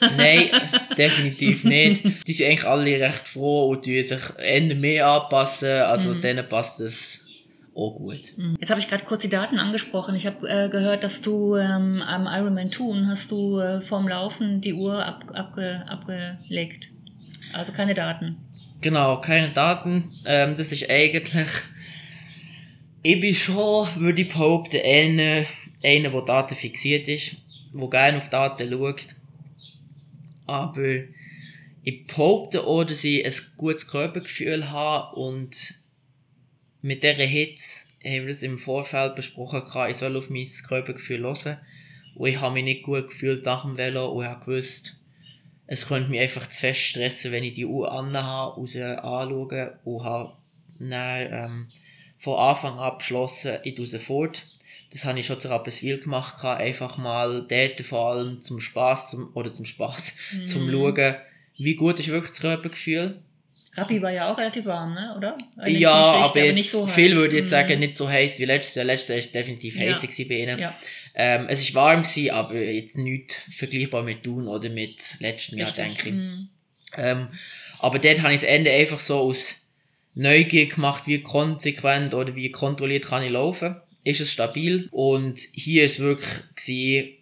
[0.16, 0.50] Nein,
[0.98, 2.04] definitiv nicht.
[2.26, 5.68] Die sind eigentlich alle recht froh und tun sich eher mehr anpassen.
[5.70, 6.20] Also Mhm.
[6.20, 7.20] denen passt das
[7.76, 8.20] auch gut.
[8.60, 10.14] Jetzt habe ich gerade kurz die Daten angesprochen.
[10.16, 14.60] Ich habe äh, gehört, dass du ähm, am Ironman Tun hast du äh, vorm Laufen
[14.60, 16.88] die Uhr ab, abge, abgelegt.
[17.52, 18.36] Also keine Daten.
[18.80, 20.10] Genau, keine Daten.
[20.26, 21.48] Ähm, das ist eigentlich.
[23.02, 25.44] Ich bin schon, würde ich behaupten, einer,
[25.84, 27.36] einer, der Daten fixiert ist,
[27.72, 29.06] der gerne auf Daten schaut.
[30.46, 31.04] Aber
[31.82, 35.74] ich behaupte auch, dass ich ein gutes Körpergefühl habe und
[36.82, 41.22] mit dieser Hitze haben wir das im Vorfeld besprochen, gehabt, ich soll auf mein Körpergefühl
[41.22, 41.58] hören.
[42.14, 44.96] Und ich habe mich nicht gut gefühlt nach dem Velo und ich habe gewusst,
[45.66, 50.04] es könnte mich einfach zu fest stressen, wenn ich die Uhr anhabe, raus anschaue und
[50.04, 50.32] habe
[50.78, 51.66] dann, ähm,
[52.18, 54.42] von Anfang an beschlossen, ich tue sie fort.
[54.94, 59.30] Das habe ich schon zu Rapperswil gemacht, einfach mal dort vor allem zum Spaß zum,
[59.34, 60.14] oder zum Spaß,
[60.46, 60.70] zum Mhm.
[60.72, 61.16] Schauen,
[61.58, 63.20] wie gut ist wirklich das Körpergefühl.
[63.76, 65.14] Rappi war ja auch relativ warm, ne?
[65.16, 65.36] oder?
[65.66, 66.94] Nicht- ja, nicht aber richtig, jetzt, heiß.
[66.94, 67.50] viel würde ich jetzt Mhm.
[67.50, 68.74] sagen, nicht so heiß wie letztes.
[68.74, 69.90] Der letzte ist definitiv Ja.
[69.92, 70.58] heiß gewesen bei ihnen.
[70.60, 70.74] Ja,
[71.16, 75.72] Ähm, es ist warm gewesen, aber jetzt nicht vergleichbar mit Thun oder mit letztem Jahr,
[75.72, 76.14] denke ich.
[76.14, 76.48] Mhm.
[76.96, 77.28] Ähm,
[77.80, 79.56] aber dort habe ich das Ende einfach so aus
[80.16, 83.76] Neugier gemacht, wie konsequent oder wie kontrolliert kann ich laufen.
[84.04, 84.88] Ist es stabil?
[84.90, 87.12] Und hier ist wirklich gewesen,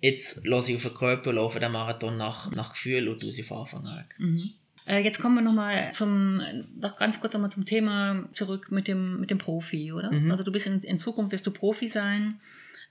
[0.00, 3.42] jetzt lasse ich auf den Körper laufen, den Marathon nach, nach Gefühl und tue sie
[3.42, 4.04] von Anfang an.
[4.18, 4.50] Mhm.
[4.86, 6.42] Äh, jetzt kommen wir nochmal zum,
[6.80, 10.10] noch ganz kurz nochmal zum Thema zurück mit dem, mit dem Profi, oder?
[10.10, 10.30] Mhm.
[10.30, 12.40] Also du bist in, in Zukunft wirst du Profi sein.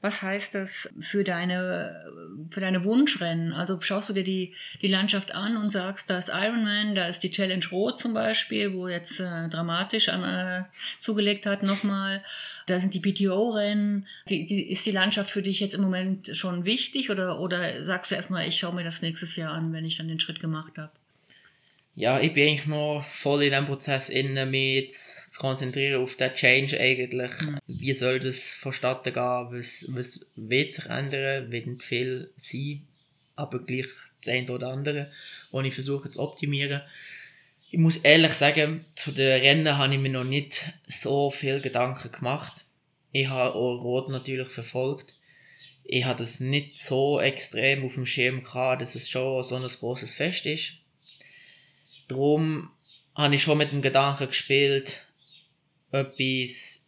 [0.01, 2.05] Was heißt das für deine,
[2.51, 3.51] für deine Wunschrennen?
[3.51, 7.19] Also schaust du dir die, die Landschaft an und sagst, da ist Ironman, da ist
[7.19, 10.63] die Challenge Rot zum Beispiel, wo jetzt äh, dramatisch an, äh,
[10.99, 12.23] zugelegt hat nochmal.
[12.69, 12.99] Da sind die
[14.45, 18.15] die, ist die Landschaft für dich jetzt im Moment schon wichtig oder, oder sagst du
[18.15, 20.91] erstmal, ich schaue mir das nächstes Jahr an, wenn ich dann den Schritt gemacht habe?
[21.95, 26.33] Ja, ich bin eigentlich noch voll in dem Prozess, in mich zu konzentrieren auf den
[26.33, 27.31] Change eigentlich.
[27.67, 29.47] Wie soll das vonstatten gehen?
[29.51, 31.51] Was, was wird sich ändern?
[31.51, 32.87] Wird nicht viel sein,
[33.35, 33.87] aber gleich
[34.23, 35.11] das eine oder andere,
[35.51, 36.81] was ich versuche zu optimieren.
[37.71, 42.11] Ich muss ehrlich sagen, zu den Rennen habe ich mir noch nicht so viel Gedanken
[42.11, 42.65] gemacht.
[43.11, 45.13] Ich habe auch Rot natürlich verfolgt.
[45.83, 49.67] Ich habe das nicht so extrem auf dem Schirm gehabt, dass es schon so ein
[49.67, 50.79] großes Fest ist.
[52.07, 52.71] Darum
[53.13, 55.05] habe ich schon mit dem Gedanken gespielt,
[55.91, 56.87] etwas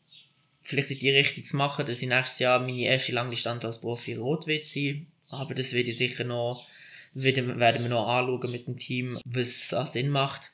[0.61, 4.15] vielleicht in die Richtung zu machen, dass ich nächstes Jahr meine erste Langdistanz als Profi
[4.15, 5.05] rot wird sein.
[5.29, 6.65] Aber das werde ich sicher noch,
[7.13, 10.51] werden wir noch anschauen mit dem Team, was Sinn macht.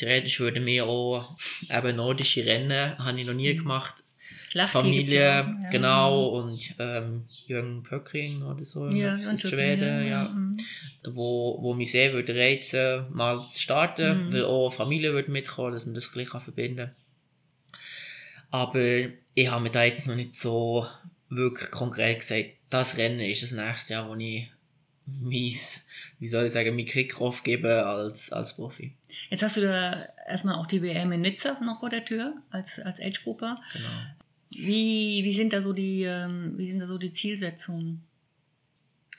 [0.00, 1.36] Theoretisch würden wir auch
[1.68, 3.96] eben nordische Rennen, habe ich noch nie gemacht.
[4.54, 10.56] Lachti Familie, ja, genau, und ähm, Jürgen Pöckring oder so, Ja, ist Schweden, ja, mhm.
[11.04, 14.32] wo, wo mich sehr würde reizen, mal zu starten, Mhm.
[14.32, 16.90] weil auch Familie würde mitkommen, dass man das gleich kann verbinden
[18.50, 18.80] Aber
[19.34, 20.86] ich habe mir da jetzt noch nicht so
[21.28, 24.50] wirklich konkret gesagt, das Rennen ist das nächste Jahr, wo ich
[25.06, 25.56] mein,
[26.18, 28.94] wie soll ich sagen, mein Kickoff gebe als, als Profi.
[29.28, 32.78] Jetzt hast du da erstmal auch die WM in Nizza noch vor der Tür als,
[32.80, 33.60] als Age-Grupper.
[33.72, 33.88] Genau.
[34.50, 38.04] Wie, wie sind da so die, ähm, wie sind da so die Zielsetzungen?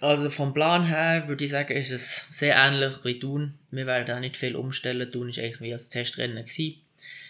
[0.02, 3.54] Also vom Plan her würde ich sagen, ist es sehr ähnlich wie Thun.
[3.70, 5.12] Wir werden da nicht viel umstellen.
[5.12, 6.82] Thun ist eigentlich wie als Testrennen gewesen.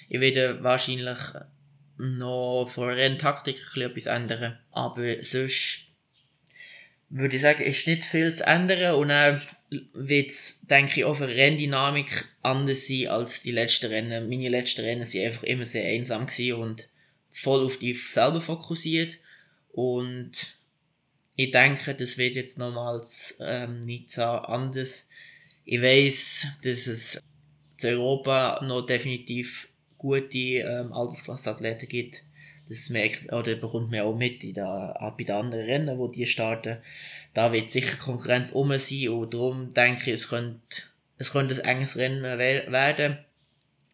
[0.07, 1.19] Ich werde wahrscheinlich
[1.97, 4.57] noch von Renntaktik ein bisschen etwas ändern.
[4.71, 5.90] Aber sonst
[7.11, 9.41] würde ich sagen, ist nicht viel zu ändern und dann
[9.93, 14.29] wird es, denke ich, auch für Renndynamik anders sein als die letzten Rennen.
[14.29, 16.87] Meine letzten Rennen sind einfach immer sehr einsam und
[17.31, 19.17] voll auf die selber fokussiert
[19.71, 20.57] und
[21.35, 25.09] ich denke, das wird jetzt nochmals ähm, Nizza anders.
[25.63, 27.19] Ich weiß, dass es
[27.77, 32.23] zu Europa noch definitiv gute ähm, Altersklassenathleten gibt.
[32.71, 36.25] Das merkt, oder bekommt man auch mit in der, bei den anderen Rennen, wo die
[36.25, 36.77] starten.
[37.33, 40.59] Da wird sicher Konkurrenz um sein und darum denke ich, es könnte,
[41.17, 43.17] es könnte ein enges Rennen we- werden.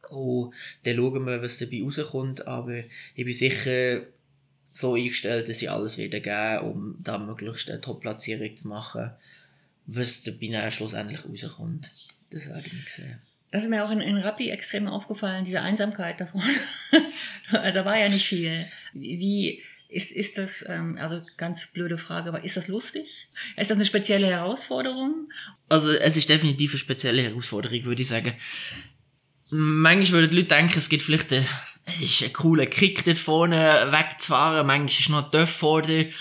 [0.09, 0.53] Und
[0.83, 2.45] dann schauen wir, was dabei rauskommt.
[2.45, 2.83] Aber
[3.15, 4.03] ich bin sicher
[4.69, 9.09] so eingestellt, dass ich alles wieder geben, um da möglichst eine Top-Platzierung zu machen.
[9.87, 11.89] Was dabei dann schlussendlich rauskommt.
[12.29, 13.19] Das werden wir sehen.
[13.51, 16.41] Das ist mir auch in, in Rappi extrem aufgefallen, diese Einsamkeit davon.
[17.51, 18.65] also da war ja nicht viel.
[18.93, 23.29] Wie ist, ist das, ähm, also ganz blöde Frage, aber ist das lustig?
[23.55, 25.29] Ist das eine spezielle Herausforderung?
[25.69, 28.33] Also es ist definitiv eine spezielle Herausforderung, würde ich sagen.
[29.49, 31.47] Manchmal würden die Leute denken, es gibt vielleicht einen,
[31.85, 36.11] es ist ein cooler Kick dort vorne wegzufahren, manchmal ist noch ein vor dir,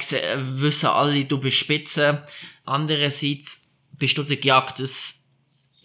[0.00, 0.20] se-
[0.58, 2.26] wissen alle, du bist Spitze.
[2.64, 4.84] Andererseits bist du der Gejagte.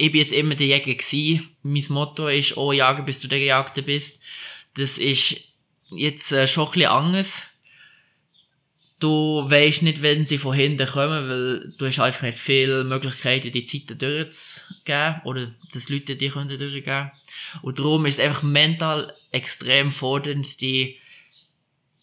[0.02, 1.49] Ich bin jetzt immer der Jäger gewesen.
[1.64, 4.22] Mein Motto ist, oh, jagen, bis du der Gejagte bist.
[4.76, 5.36] Das ist
[5.89, 7.52] jetzt äh, schon ein bisschen anders
[9.02, 13.52] du weisst nicht, wenn sie von hinten kommen, weil du hast einfach nicht viele Möglichkeiten,
[13.52, 17.12] die Zeiten durchzugeben oder dass Leute die können.
[17.62, 20.97] Und darum ist es einfach mental extrem fordernd, die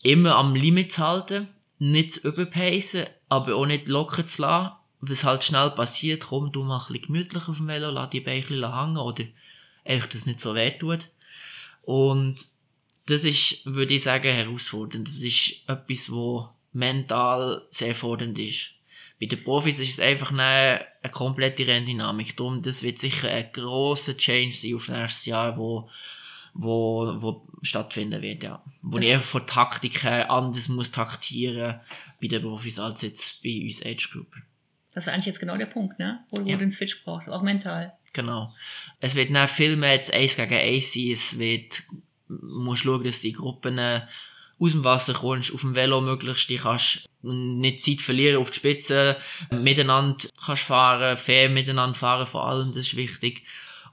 [0.02, 5.24] immer am Limit zu halten, nicht zu überpacen, aber auch nicht locker zu lassen, was
[5.24, 8.42] halt schnell passiert, komm, du mach ein gemütlich auf dem Velo, lass die Beine ein
[8.42, 9.24] bisschen hängen oder
[9.84, 11.08] einfach, dass es nicht so weh tut.
[11.82, 12.44] Und
[13.06, 15.08] das ist, würde ich sagen, herausfordernd.
[15.08, 18.74] Das ist etwas, wo mental sehr fordernd ist.
[19.20, 22.36] Bei den Profis ist es einfach eine, eine komplette Renndynamik.
[22.36, 25.88] Darum, das wird sicher ein grosser Change sein auf nächstes Jahr, wo,
[26.54, 28.62] wo, wo stattfinden wird, ja.
[28.82, 31.80] Wo ich einfach von Taktik her anders muss taktieren
[32.20, 34.34] bei den Profis als jetzt bei uns Age Group.
[34.98, 36.24] Das ist eigentlich jetzt genau der Punkt, ne?
[36.30, 36.54] Wo, Ja.
[36.54, 37.92] du den Switch brauchst, auch mental.
[38.14, 38.52] Genau.
[38.98, 41.10] Es wird viel mehr jetzt eins gegen eins sein.
[41.12, 41.82] Es wird,
[42.26, 44.00] musst schauen, dass die Gruppen äh,
[44.58, 48.56] aus dem Wasser kommst, auf dem Velo möglichst, die kannst nicht Zeit verlieren auf die
[48.56, 49.16] Spitze,
[49.52, 53.44] miteinander kannst fahren, fair miteinander fahren vor allem, das ist wichtig.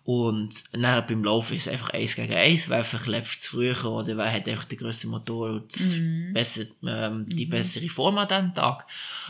[0.05, 4.17] Und dann beim Laufen ist es einfach eins gegen eins, wer verklebt es früher oder
[4.17, 6.33] wer hat einfach den grössten Motor und Mhm.
[6.33, 7.49] besser, ähm, die Mhm.
[7.51, 8.87] bessere Form an diesem Tag.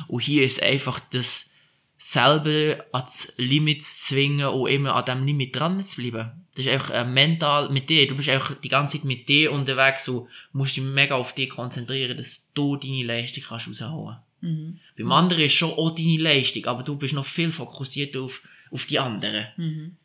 [0.08, 1.52] Und hier ist einfach das
[1.98, 6.32] selber ans Limit zu zwingen und immer an diesem Limit dran zu bleiben.
[6.56, 8.08] Das ist einfach äh, mental mit dir.
[8.08, 11.50] Du bist einfach die ganze Zeit mit dir unterwegs und musst dich mega auf dich
[11.50, 14.18] konzentrieren, dass du deine Leistung kannst rausholen.
[14.42, 14.80] Mhm.
[14.98, 18.42] Beim anderen ist schon auch deine Leistung, aber du bist noch viel fokussierter auf,
[18.72, 19.48] auf die anderen.
[19.58, 19.98] Mhm.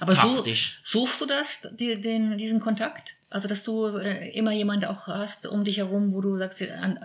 [0.00, 0.44] Aber so,
[0.82, 3.14] suchst du das, die, den, diesen Kontakt?
[3.30, 6.98] Also, dass du äh, immer jemand auch hast um dich herum, wo du sagst, an,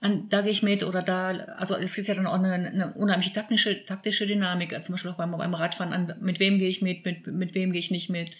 [0.00, 2.92] an, da gehe ich mit oder da, also es ist ja dann auch eine, eine
[2.94, 6.68] unheimliche taktische, taktische Dynamik, also zum Beispiel auch beim, beim Radfahren, an, mit wem gehe
[6.68, 8.30] ich mit, mit, mit wem gehe ich nicht mit.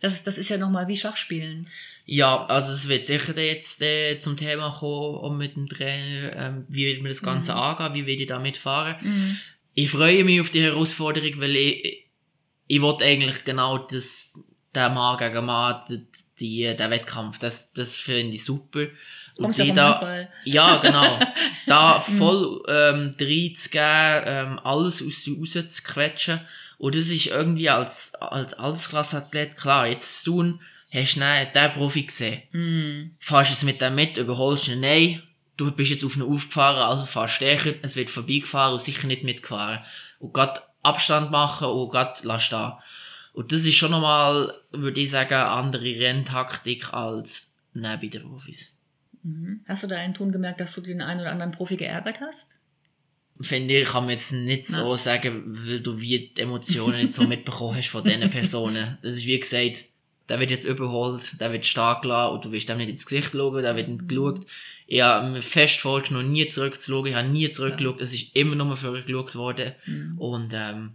[0.00, 1.66] Das ist, das ist ja nochmal wie Schachspielen.
[2.04, 6.64] Ja, also es wird sicher jetzt äh, zum Thema kommen, auch mit dem Trainer, ähm,
[6.68, 7.58] wie wird man das Ganze Mhm.
[7.58, 8.96] angehen, wie will ich da mitfahren.
[9.74, 12.06] Ich freue mich auf die Herausforderung, weil ich,
[12.66, 14.38] ich wollte eigentlich genau das,
[14.74, 15.82] der Mann gegen Mann,
[16.38, 18.88] die, der Wettkampf, das, das finde ich super.
[19.36, 20.28] Kommst du die da, Handball?
[20.44, 21.18] ja, genau.
[21.66, 26.40] Da voll ähm, reinzugeben, ähm, alles aus dir rauszuquetschen.
[26.78, 29.86] Und das ist irgendwie als, als Altersklasseathlet klar.
[29.86, 30.58] Jetzt du
[30.92, 32.42] hast du dann den Profi gesehen.
[32.52, 33.16] Mhm.
[33.18, 35.22] Fahrst jetzt mit dem mit, überholst ihn, nein,
[35.56, 39.24] du bist jetzt auf ihn aufgefahren, also fahrst stärker, es wird vorbeigefahren und sicher nicht
[39.24, 39.80] mitgefahren.
[40.18, 42.80] Und grad Abstand machen und grad lass da.
[43.32, 48.73] Und das ist schon nochmal, würde ich sagen, eine andere Renntaktik als neben den Profis.
[49.24, 49.60] Mhm.
[49.66, 52.50] Hast du da einen Ton gemerkt, dass du den einen oder anderen Profi geärgert hast?
[53.40, 57.24] finde ich, kann man jetzt nicht so sagen, weil du wie die Emotionen nicht so
[57.26, 58.96] mitbekommen hast von diesen Personen.
[59.02, 59.86] Das ist wie gesagt,
[60.28, 63.32] der wird jetzt überholt, der wird stark gelassen und du wirst dem nicht ins Gesicht
[63.32, 64.46] schauen, der wird nicht geschaut.
[64.86, 68.76] Ich habe mir fest vorgenommen, nie zurückzuschauen, ich habe nie zurückgeschaut, es ist immer nur
[68.76, 70.18] geschaut worden Mhm.
[70.18, 70.90] und ähm,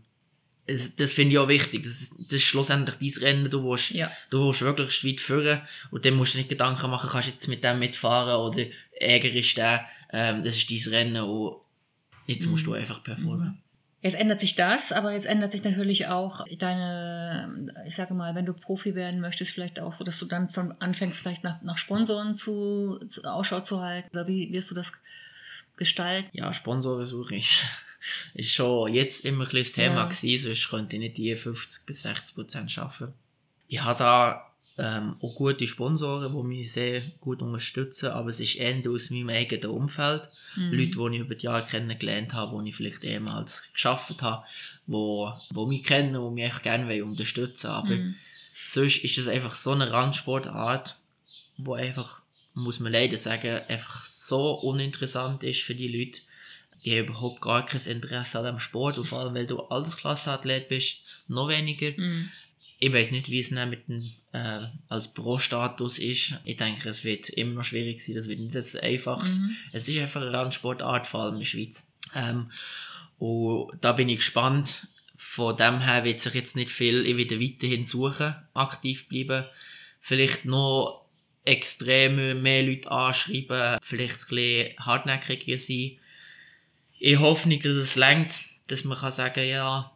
[0.70, 3.92] es, das finde ich auch wichtig, das ist, das ist schlussendlich dein Rennen, du willst,
[3.92, 4.12] Ja.
[4.30, 5.62] du willst wirklich weit führen
[5.92, 8.64] und dann musst du nicht Gedanken machen, kannst du jetzt mit dem mitfahren oder
[9.00, 11.58] Ärger ist der, ähm, das ist dein Rennen und
[12.28, 13.62] jetzt musst du einfach performen.
[14.02, 18.46] Jetzt ändert sich das, aber jetzt ändert sich natürlich auch deine, ich sage mal, wenn
[18.46, 21.78] du Profi werden möchtest, vielleicht auch so, dass du dann von anfängst, vielleicht nach, nach
[21.78, 24.08] Sponsoren zu, zu Ausschau zu halten.
[24.12, 24.94] Oder wie wirst du das
[25.76, 26.30] gestalten?
[26.32, 27.64] Ja, Sponsorensuche ist,
[28.34, 30.06] ist schon jetzt immer ein bisschen das Thema Ja.
[30.06, 33.14] gewesen, sonst könnte ich nicht die 50 bis 60 Prozent schaffen.
[33.68, 34.46] Ich habe da
[34.78, 39.30] ähm, auch gute Sponsoren, die mich sehr gut unterstützen, aber es ist eher aus meinem
[39.30, 40.30] eigenen Umfeld.
[40.56, 40.72] Mhm.
[40.72, 44.46] Leute, die ich über die Jahre kennengelernt habe, die ich vielleicht ehemals geschafft habe,
[44.88, 48.16] wo, wo mich kennen und mich echt gerne wollen unterstützen Aber Mhm.
[48.66, 50.98] sonst ist das einfach so eine Randsportart,
[51.58, 52.22] wo einfach,
[52.54, 56.22] muss man leider sagen, einfach so uninteressant ist für die Leute.
[56.86, 60.70] Die haben überhaupt gar kein Interesse an dem Sport und vor allem, weil du Altersklasseathlet
[60.70, 61.92] bist, noch weniger.
[61.96, 62.30] Mhm.
[62.80, 66.36] Ich weiß nicht, wie es dann mit dem äh, als Pro-Status ist.
[66.46, 68.16] Ich denke, es wird immer noch schwierig sein.
[68.16, 69.38] Das wird nicht das Einfaches.
[69.40, 69.56] Mhm.
[69.74, 71.86] Es ist einfach eine Randsportart, vor allem in der Schweiz.
[72.16, 72.52] Ähm,
[73.18, 74.88] und da bin ich gespannt.
[75.18, 77.06] Von dem her wird sich jetzt nicht viel.
[77.06, 79.46] Ich werde weiterhin suchen, aktiv bleiben.
[80.00, 81.06] Vielleicht noch
[81.44, 85.98] extrem mehr Leute anschreiben, vielleicht ein bisschen hartnäckiger sein.
[87.00, 89.92] Ich hoffe nicht, dass es längt, dass man kann sagen, ja,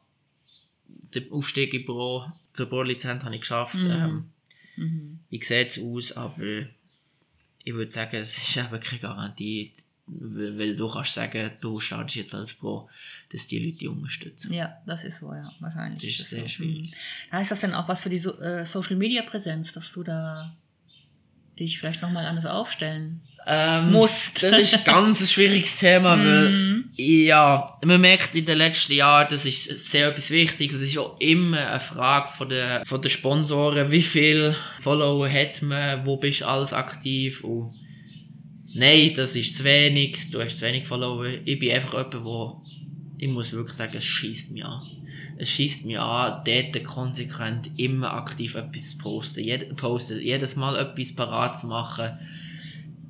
[1.13, 3.75] der Aufstieg in Pro, zur Pro-Lizenz habe ich geschafft.
[3.75, 3.91] Mhm.
[3.91, 4.29] Ähm,
[4.75, 5.19] Mhm.
[5.29, 6.33] wie sieht es aus, aber
[7.63, 9.71] ich würde sagen, es ist eben keine Garantie,
[10.07, 12.89] weil, du kannst sagen, du startest jetzt als Pro,
[13.31, 14.51] dass die Leute dich unterstützen.
[14.51, 16.01] Ja, das ist so, ja, wahrscheinlich.
[16.17, 16.35] Das ist so.
[16.37, 16.91] sehr schwierig.
[16.91, 17.31] Mhm.
[17.37, 20.55] Heißt das denn auch was für die so äh, Social Media Präsenz, dass du da
[21.59, 24.41] dich vielleicht nochmal anders aufstellen Ähm, musst?
[24.41, 26.73] Das ist ganz ein schwieriges Thema, weil Mhm.
[26.95, 30.81] Ja, man merkt in den letzten Jahren, das ist sehr etwas Wichtiges.
[30.81, 35.61] Es ist auch immer eine Frage von den, von den Sponsoren, wie viel Follower hat
[35.63, 37.73] man, wo bist du alles aktiv und
[38.73, 41.25] nein, das ist zu wenig, du hast zu wenig Follower.
[41.45, 42.63] Ich bin einfach jemand, wo
[43.17, 44.81] ich muss wirklich sagen, es schießt mich an.
[45.37, 50.75] Es schießt mich an, dort konsequent immer aktiv etwas zu posten, Jed posten, jedes Mal
[50.77, 52.11] etwas parat zu machen.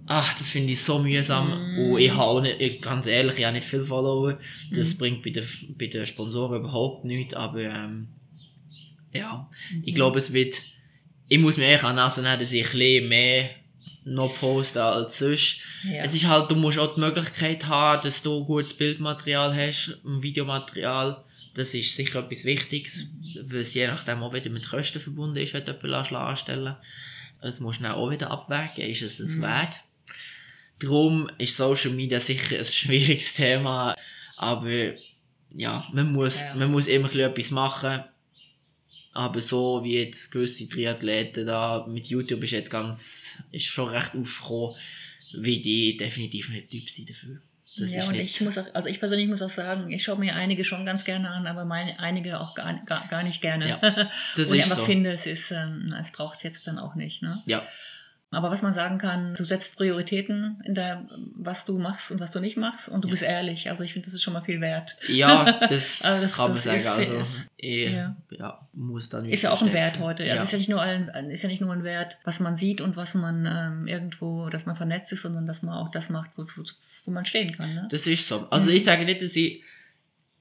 [0.06, 1.48] Ach, das finde ich so mühsam.
[1.50, 1.92] Mm.
[1.94, 4.38] Und ich habe auch nicht, ich, ganz ehrlich, ich habe nicht viel Follower.
[4.72, 4.98] Das Mhm.
[4.98, 5.48] bringt bei den,
[5.78, 8.10] bei den Sponsoren überhaupt nichts, aber ähm,
[9.14, 9.84] ja, Mhm.
[9.86, 10.56] ich glaube, es wird,
[11.30, 13.50] ich muss mir echt an die Nase nehmen, dass ich ein bisschen mehr
[14.06, 15.62] noch poste als sonst.
[15.90, 16.04] Ja.
[16.04, 20.22] Es ist halt, du musst auch die Möglichkeit haben, dass du gutes Bildmaterial hast, ein
[20.22, 21.24] Videomaterial.
[21.56, 23.08] Das ist sicher etwas Wichtiges,
[23.44, 26.78] weil es je nachdem auch wieder mit Kosten verbunden ist, wenn du jemanden anstellen lässt.
[27.42, 29.42] Das musst du dann auch wieder abwägen, ist es es Mhm.
[29.44, 29.80] wert?
[30.80, 33.96] Darum ist Social Media sicher ein schwieriges Thema,
[34.38, 34.94] aber
[35.56, 36.56] ja, man muss, Ja.
[36.56, 38.04] man muss immer etwas machen.
[39.16, 44.16] Aber so wie jetzt gewisse Triathleten da mit YouTube ist jetzt ganz, ist schon recht
[44.16, 44.76] aufgekommen,
[45.34, 47.40] wie die definitiv nicht Typ sind dafür.
[47.78, 50.20] Das ja, und nicht, ich muss auch, also ich persönlich muss auch sagen, ich schaue
[50.20, 53.68] mir einige schon ganz gerne an, aber meine, einige auch gar, gar, gar nicht gerne.
[53.70, 53.78] Ja,
[54.36, 54.86] das und ich einfach so.
[54.86, 57.22] finde, es ist, ähm, es braucht es jetzt dann auch nicht.
[57.24, 57.42] Ne?
[57.48, 57.64] Ja,
[58.30, 62.32] Aber was man sagen kann, du setzt Prioritäten in der, was du machst und was
[62.32, 63.12] du nicht machst und du Ja.
[63.12, 63.70] bist ehrlich.
[63.70, 64.96] Also ich finde, das ist schon mal viel wert.
[65.08, 66.78] ja, das, Also das- kann man sagen.
[66.78, 67.26] ist- also,
[67.58, 68.16] ich, ja.
[68.32, 68.68] ja.
[68.74, 69.72] muss dann Ist ja auch ein.
[69.74, 70.24] Wert heute.
[70.24, 70.44] Also Ja.
[70.44, 72.98] ist ja nicht nur ein, ist ja nicht nur ein Wert, was man sieht und
[72.98, 76.46] was man ähm, irgendwo, dass man vernetzt ist, sondern dass man auch das macht, wo,
[77.06, 77.74] wo, man stehen kann.
[77.74, 77.88] Ne?
[77.92, 78.48] Das ist so.
[78.50, 78.76] Also Mhm.
[78.78, 79.64] ich sage nicht, dass ich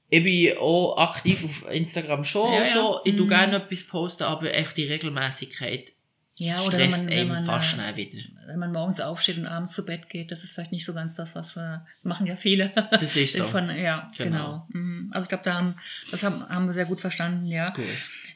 [0.09, 2.67] ich bin auch aktiv auf Instagram schon Ja, ja.
[2.67, 2.99] so.
[3.03, 3.29] Ich tue Mhm.
[3.29, 5.91] gerne etwas posten, aber echt die Regelmäßigkeit
[6.37, 8.19] Ja, oder wenn stresst man, wenn einem man, fast äh, schnell wieder.
[8.47, 11.15] wenn man morgens aufsteht und abends zu Bett geht, das ist vielleicht nicht so ganz
[11.15, 12.71] das, was äh, machen ja viele.
[12.91, 13.45] Das ist so.
[13.47, 14.67] Von, ja, Genau.
[14.67, 14.67] genau.
[14.73, 15.09] Mhm.
[15.13, 15.75] Also ich glaube, da haben,
[16.11, 17.69] das haben, haben wir sehr gut verstanden, ja.
[17.71, 17.85] Gut.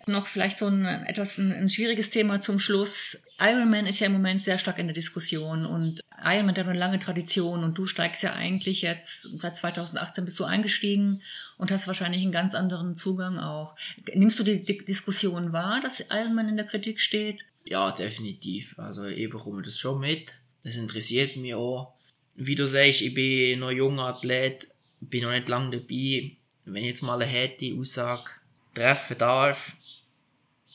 [0.08, 3.18] Noch vielleicht so ein etwas ein, ein schwieriges Thema zum Schluss.
[3.40, 7.00] Ironman ist ja im Moment sehr stark in der Diskussion und Ironman hat eine lange
[7.00, 11.22] Tradition und du steigst ja eigentlich jetzt seit 2018 bist du eingestiegen
[11.58, 13.76] und hast wahrscheinlich einen ganz anderen Zugang auch.
[14.14, 17.44] Nimmst du die, die Diskussion wahr, dass Ironman in der Kritik steht?
[17.66, 18.80] Ja, definitiv.
[18.80, 20.34] Also ich bekomme das schon mit.
[20.64, 21.94] Das interessiert mich auch.
[22.36, 24.70] Wie du sagst, ich bin noch junger Athlet,
[25.02, 26.32] bin noch nicht lange dabei.
[26.66, 28.32] Wenn ich jetzt mal eine harte Aussage
[28.74, 29.76] treffen darf,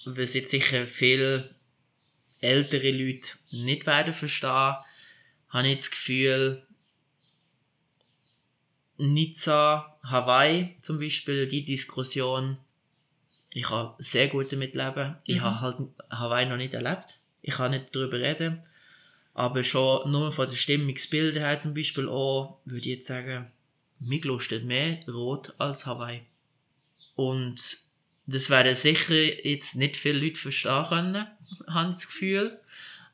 [0.05, 1.55] was jetzt sicher viele
[2.41, 4.77] ältere Leute nicht werden verstehen,
[5.49, 6.67] habe ich das Gefühl,
[8.99, 12.59] Nizza, Hawaii zum Beispiel, die Diskussion,
[13.53, 15.17] ich kann sehr gut damit leben.
[15.25, 15.43] Ich Mhm.
[15.43, 15.77] habe halt
[16.11, 17.19] Hawaii noch nicht erlebt.
[17.43, 18.63] Ich kann nicht darüber reden.
[19.35, 23.51] Aber schon nur von der Stimmungsbilder her zum Beispiel auch, würde ich jetzt sagen,
[23.99, 26.23] mich lustet mehr Rot als Hawaii.
[27.15, 27.61] Und
[28.27, 31.27] das werden sicher jetzt nicht viele Leute verstehen können,
[31.69, 32.61] habe ich das Gefühl.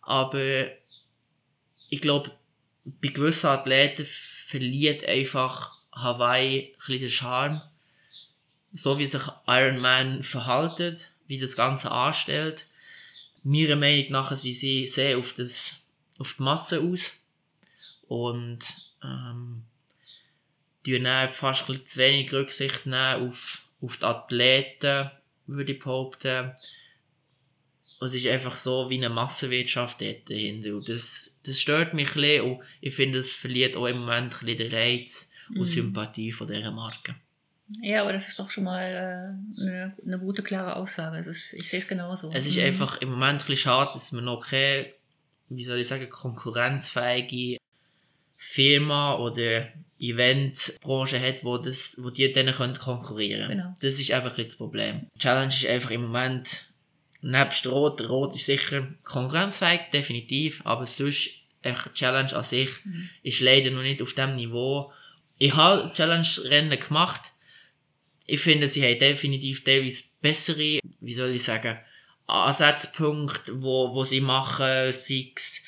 [0.02, 0.68] Aber
[1.88, 2.30] ich glaube,
[2.84, 7.62] bei gewissen Athleten verliert einfach Hawaii ein bisschen den Charme.
[8.72, 12.66] So wie sich Iron Man verhaltet, wie das Ganze anstellt.
[13.42, 15.72] Meiner Meinung nach sind sie sehr auf, das,
[16.18, 17.18] auf die Masse aus.
[18.08, 18.60] Und
[19.02, 19.64] ähm,
[20.84, 25.10] die dann fast ein bisschen zu wenig Rücksicht nehmen auf, auf die Athleten,
[25.46, 26.52] würde ich behaupten.
[28.00, 30.74] Es ist einfach so wie eine Massenwirtschaft dort dahinter.
[30.76, 34.26] Und das, das stört mich ein bisschen und ich finde, es verliert auch im Moment
[34.34, 35.64] ein bisschen den Reiz und Mhm.
[35.66, 37.16] Sympathie von dieser Marke.
[37.82, 38.82] Ja, aber das ist doch schon mal
[39.58, 41.18] äh, eine, eine gute, klare Aussage.
[41.18, 42.30] Es ist, ich sehe es genauso.
[42.32, 42.62] Es ist Mhm.
[42.64, 44.86] einfach im Moment ein bisschen schade, dass man noch keine,
[45.48, 47.58] wie soll ich sagen, konkurrenzfähige
[48.36, 49.68] Firma oder
[50.00, 53.74] Eventbranche hat, wo, das, wo die denen können konkurrieren Genau.
[53.80, 55.06] Das ist einfach ein das Problem.
[55.14, 56.70] Die Challenge ist einfach im Moment,
[57.20, 61.30] nebst Rot, Rot ist sicher konkurrenzfähig, definitiv, aber sonst,
[61.64, 63.10] die Challenge an sich Mhm.
[63.22, 64.92] ist leider noch nicht auf dem Niveau.
[65.38, 67.32] Ich habe Challenge-Rennen gemacht.
[68.26, 71.78] Ich finde, sie haben definitiv teilweise bessere, wie soll ich sagen,
[72.26, 75.64] Ansatzpunkte, wo, wo sie machen, sei es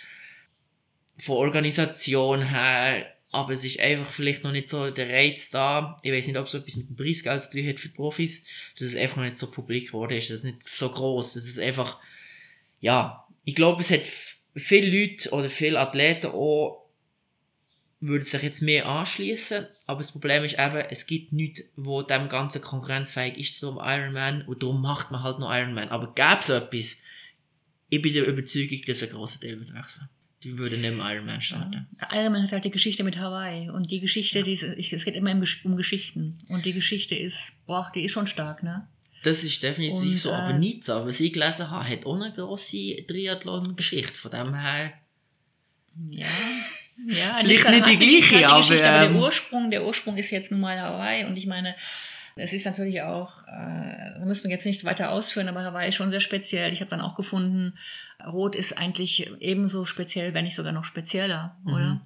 [1.18, 5.96] von Organisation her, aber es ist einfach vielleicht noch nicht so der Reiz da.
[6.02, 7.94] Ich weiß nicht, ob es so etwas mit dem Preisgeld zu tun hat für die
[7.94, 8.44] Profis,
[8.78, 11.44] dass es einfach noch nicht so publik geworden ist, dass es nicht so groß, dass
[11.44, 11.98] es einfach,
[12.80, 14.02] ja, ich glaube, es hat
[14.56, 16.80] viele Leute oder viele Athleten auch
[18.00, 22.30] würden sich jetzt mehr anschließen, aber das Problem ist eben, es gibt nichts, wo dem
[22.30, 25.90] Ganzen konkurrenzfähig ist zum Ironman und darum macht man halt noch Ironman.
[25.90, 27.02] Aber gäbe es etwas,
[27.90, 30.08] ich bin der Überzeugung, dass ein grosser Teil wird wechseln.
[30.42, 31.86] Die würden nicht mehr Ironman starten.
[32.10, 35.14] Ironman hat halt die Geschichte mit Hawaii und die Geschichte, die ist, ich, es geht
[35.14, 37.36] immer um Gesch- Geschichten und die Geschichte ist,
[37.66, 38.88] boah, die ist schon stark, ne?
[39.22, 42.32] Das ist definitiv Und, so, äh, aber Nizza, was ich gelesen habe, hat auch eine
[42.32, 44.14] grosse Triathlon-Geschichte.
[44.14, 44.92] Von dem her,
[46.08, 46.26] Ja.
[47.06, 50.30] Ja, Vielleicht nicht die gleiche, die Geschichte, aber, aber ähm, der Ursprung, der Ursprung ist
[50.30, 51.74] jetzt nun mal Hawaii und ich meine,
[52.36, 55.96] es ist natürlich auch, äh, da müssen wir jetzt nicht weiter ausführen, aber Hawaii ist
[55.96, 56.72] schon sehr speziell.
[56.72, 57.74] Ich habe dann auch gefunden,
[58.26, 61.72] Rot ist eigentlich ebenso speziell, wenn nicht sogar noch spezieller, Mhm.
[61.72, 62.00] oder?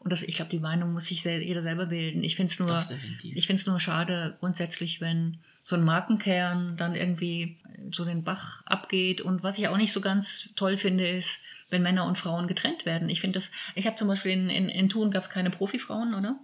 [0.00, 2.24] Und das, ich glaube, die Meinung muss sich sel jeder selber bilden.
[2.24, 2.84] Ich finde es nur,
[3.22, 7.58] ich finde es nur schade grundsätzlich, wenn so ein Markenkern dann irgendwie
[7.92, 9.20] so den Bach abgeht.
[9.20, 12.84] Und was ich auch nicht so ganz toll finde, ist, wenn Männer und Frauen getrennt
[12.84, 13.08] werden.
[13.08, 16.14] Ich finde das, ich habe zum Beispiel in, in, in Thun gab es keine Profifrauen,
[16.14, 16.36] oder?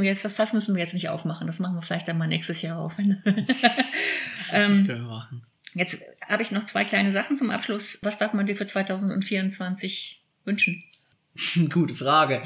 [0.00, 1.46] Jetzt, das Fass müssen wir jetzt nicht aufmachen.
[1.46, 2.96] Das machen wir vielleicht dann mal nächstes Jahr auf.
[2.96, 3.06] das
[4.52, 5.42] ähm, können wir machen.
[5.74, 7.98] jetzt habe ich noch zwei kleine Sachen zum Abschluss.
[8.02, 10.84] Was darf man dir für 2024 wünschen?
[11.70, 12.42] Gute Frage.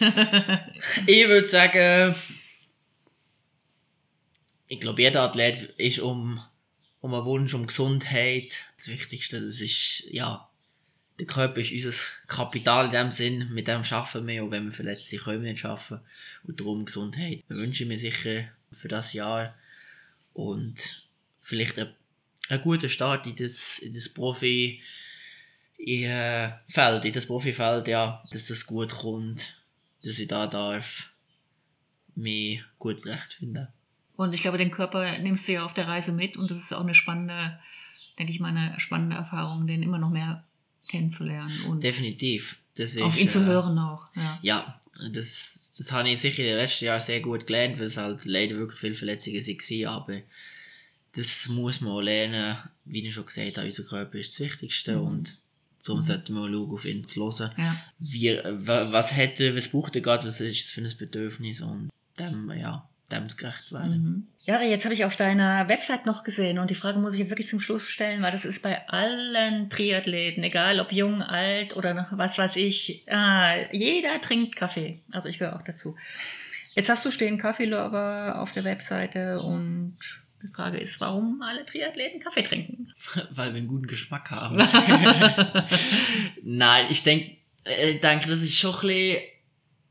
[1.06, 2.14] ich würde sagen,
[4.66, 6.40] ich glaube, jeder Athlet ist um,
[7.00, 8.64] um einen Wunsch, um Gesundheit.
[8.76, 10.49] Das Wichtigste, das ist, ja,
[11.20, 11.92] der Körper ist unser
[12.26, 15.50] Kapital in dem Sinn, mit dem schaffen wir, und wenn wir verletzt sind, können wir
[15.50, 16.00] nicht schaffen.
[16.44, 19.54] Und darum Gesundheit wünsche ich mir sicher für das Jahr.
[20.32, 21.06] Und
[21.42, 21.94] vielleicht ein,
[22.48, 24.80] ein guter Start in das, in das Profi,
[25.76, 29.60] in, äh, Feld, in das Profifeld, ja, dass das gut kommt,
[30.02, 31.10] dass ich da darf,
[32.14, 33.68] mich gut zurechtfinden.
[34.16, 36.72] Und ich glaube, den Körper nimmst du ja auf der Reise mit und das ist
[36.72, 37.58] auch eine spannende,
[38.18, 40.44] denke ich mal, eine spannende Erfahrung, den immer noch mehr
[40.88, 42.56] kennenzulernen und Definitiv.
[42.76, 44.08] Das ist, auf ihn zu äh, hören auch.
[44.16, 44.38] Ja.
[44.42, 44.80] Ja,
[45.12, 48.24] das, das habe ich sicher in den letzten Jahren sehr gut gelernt, weil es halt
[48.24, 50.20] leider wirklich viele Verletzungen waren, aber
[51.16, 54.96] das muss man auch lernen, wie ich schon gesagt habe, unser Körper ist das Wichtigste
[54.96, 55.02] Mhm.
[55.06, 55.38] und
[55.82, 57.52] Darum sollten wir mal schauen, auf ihn zu hören.
[57.56, 57.74] Ja.
[57.98, 61.88] Wie, wa- was hätte, was braucht er gerade, was ist es für ein Bedürfnis und
[62.18, 62.86] dem, ja,
[63.72, 64.02] werden.
[64.02, 64.26] Mhm.
[64.44, 67.30] Jari, jetzt habe ich auf deiner Website noch gesehen und die Frage muss ich jetzt
[67.30, 72.08] wirklich zum Schluss stellen, weil das ist bei allen Triathleten, egal ob jung, alt oder
[72.12, 75.00] was weiß ich, ah, jeder trinkt Kaffee.
[75.12, 75.96] Also ich gehöre auch dazu.
[76.74, 79.98] Jetzt hast du stehen Kaffeelover auf der Webseite und
[80.42, 82.94] die Frage ist, warum alle Triathleten Kaffee trinken?
[83.30, 84.56] Weil wir einen guten Geschmack haben.
[86.42, 89.22] Nein, ich denke, ich denke, das ist schon ein bisschen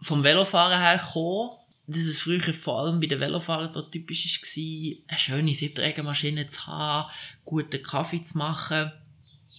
[0.01, 1.58] vom Velofahren her gekommen.
[1.91, 6.67] Dass es früher vor allem bei den Velofahrern so typisch war, eine schöne Siebträgermaschine zu
[6.67, 7.09] haben,
[7.45, 8.91] guten Kaffee zu machen.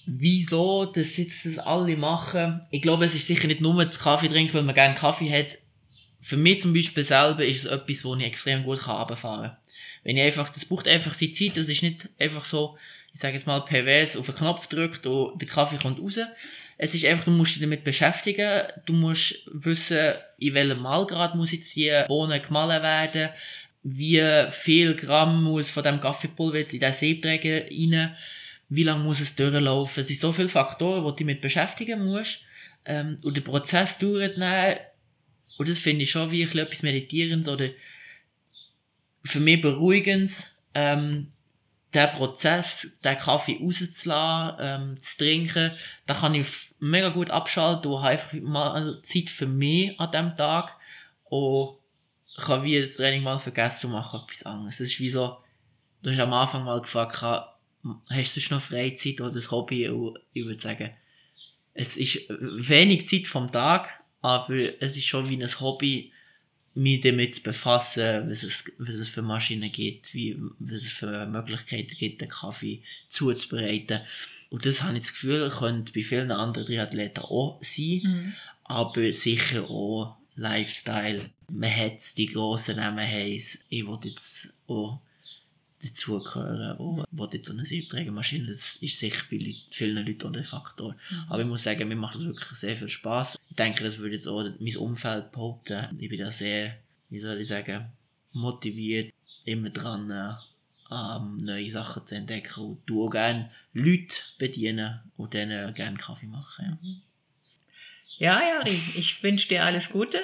[0.06, 2.60] Wieso, dass jetzt das alle machen?
[2.70, 5.58] Ich glaube, es ist sicher nicht nur das Kaffee trinken, weil man gerne Kaffee hat.
[6.20, 9.56] Für mich zum Beispiel selber ist es etwas, wo ich extrem gut runterfahren kann.
[10.04, 12.78] Wenn ich einfach, das braucht einfach seine Zeit, das ist nicht einfach so,
[13.12, 16.20] ich sage jetzt mal, PWS auf den Knopf drückt und der Kaffee kommt raus.
[16.82, 21.52] Es ist einfach, du musst dich damit beschäftigen, du musst wissen, in welchem Malgrad muss
[21.52, 23.28] jetzt die Bohnen gemahlen werden,
[23.82, 28.16] wie viel Gramm muss von dem Kaffeepulver jetzt in den Siebträger rein,
[28.70, 30.00] wie lange muss es durchlaufen.
[30.00, 32.46] Es sind so viele Faktoren, wo du dich mit beschäftigen musst.
[32.86, 34.76] Ähm, und der Prozess dauert dann,
[35.58, 37.68] und das finde ich schon wie ein bisschen etwas Meditierendes oder
[39.22, 41.28] für mich beruhigendes, ähm,
[41.92, 45.72] der Prozess, den Kaffee rauszulassen, ähm, zu trinken,
[46.06, 46.46] da kann ich
[46.78, 50.76] mega gut abschalten und habe einfach mal Zeit für mich an dem Tag
[51.24, 51.76] und
[52.36, 54.80] kann wie das Training mal vergessen und mache etwas anderes.
[54.80, 55.36] Es ist wie so,
[56.02, 57.56] du hast am Anfang mal gefragt, "Ka-
[58.08, 59.88] hast du noch Freizeit oder ein Hobby?
[59.88, 60.90] Und ich würde sagen,
[61.74, 66.12] es ist wenig Zeit vom Tag, aber es ist schon wie ein Hobby,
[66.74, 71.26] mich damit zu befassen, was es, was es für Maschinen gibt, wie, was es für
[71.26, 74.00] Möglichkeiten gibt, den Kaffee zuzubereiten.
[74.50, 78.32] Und das habe ich das Gefühl, könnte bei vielen anderen Triathleten auch sein, Mhm.
[78.64, 81.20] aber sicher auch Lifestyle.
[81.48, 85.00] Man hat die grossen Namen heiss, ich will jetzt auch
[85.82, 90.96] dazugehören, und will jetzt so eine Siebträgermaschine, das ist sicher bei vielen Leuten der Faktor.
[91.28, 93.38] Aber ich muss sagen, mir macht das wirklich sehr viel Spaß.
[93.48, 95.96] Ich denke, das würde jetzt auch mein Umfeld behaupten.
[95.98, 96.76] Ich bin da sehr,
[97.08, 97.86] wie soll ich sagen,
[98.32, 99.12] motiviert,
[99.44, 100.34] immer dran, äh,
[100.92, 106.26] ähm, neue Sachen zu entdecken und du auch gerne Leute bedienen und denen gerne Kaffee
[106.26, 106.78] machen.
[106.82, 106.90] Ja.
[108.20, 110.20] Ja, Jari, ich wünsche dir alles Gute.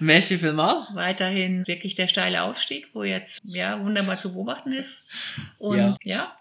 [0.00, 0.86] Merci vielmals.
[0.94, 5.04] Weiterhin wirklich der steile Aufstieg, wo jetzt ja wunderbar zu beobachten ist.
[5.58, 5.96] Und Ja.
[6.02, 6.36] ja,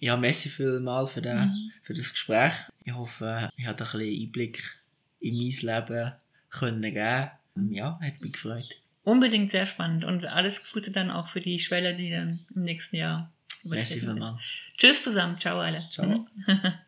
[0.00, 1.72] Ja, merci vielmals für, den, Mhm.
[1.82, 2.52] für das Gespräch.
[2.84, 4.62] Ich hoffe, ich habe ein bisschen Einblick
[5.20, 6.12] in mein Leben
[6.50, 7.30] können geben.
[7.72, 8.68] Ja, hat mich gefreut.
[9.04, 12.96] unbedingt sehr spannend und alles Gute dann auch für die Schwelle, die dann im nächsten
[12.96, 13.30] Jahr
[13.64, 14.00] Merci übertreten ist.
[14.14, 14.40] vielmals.
[14.76, 15.88] Tschüss zusammen, ciao alle.
[15.90, 16.26] Ciao.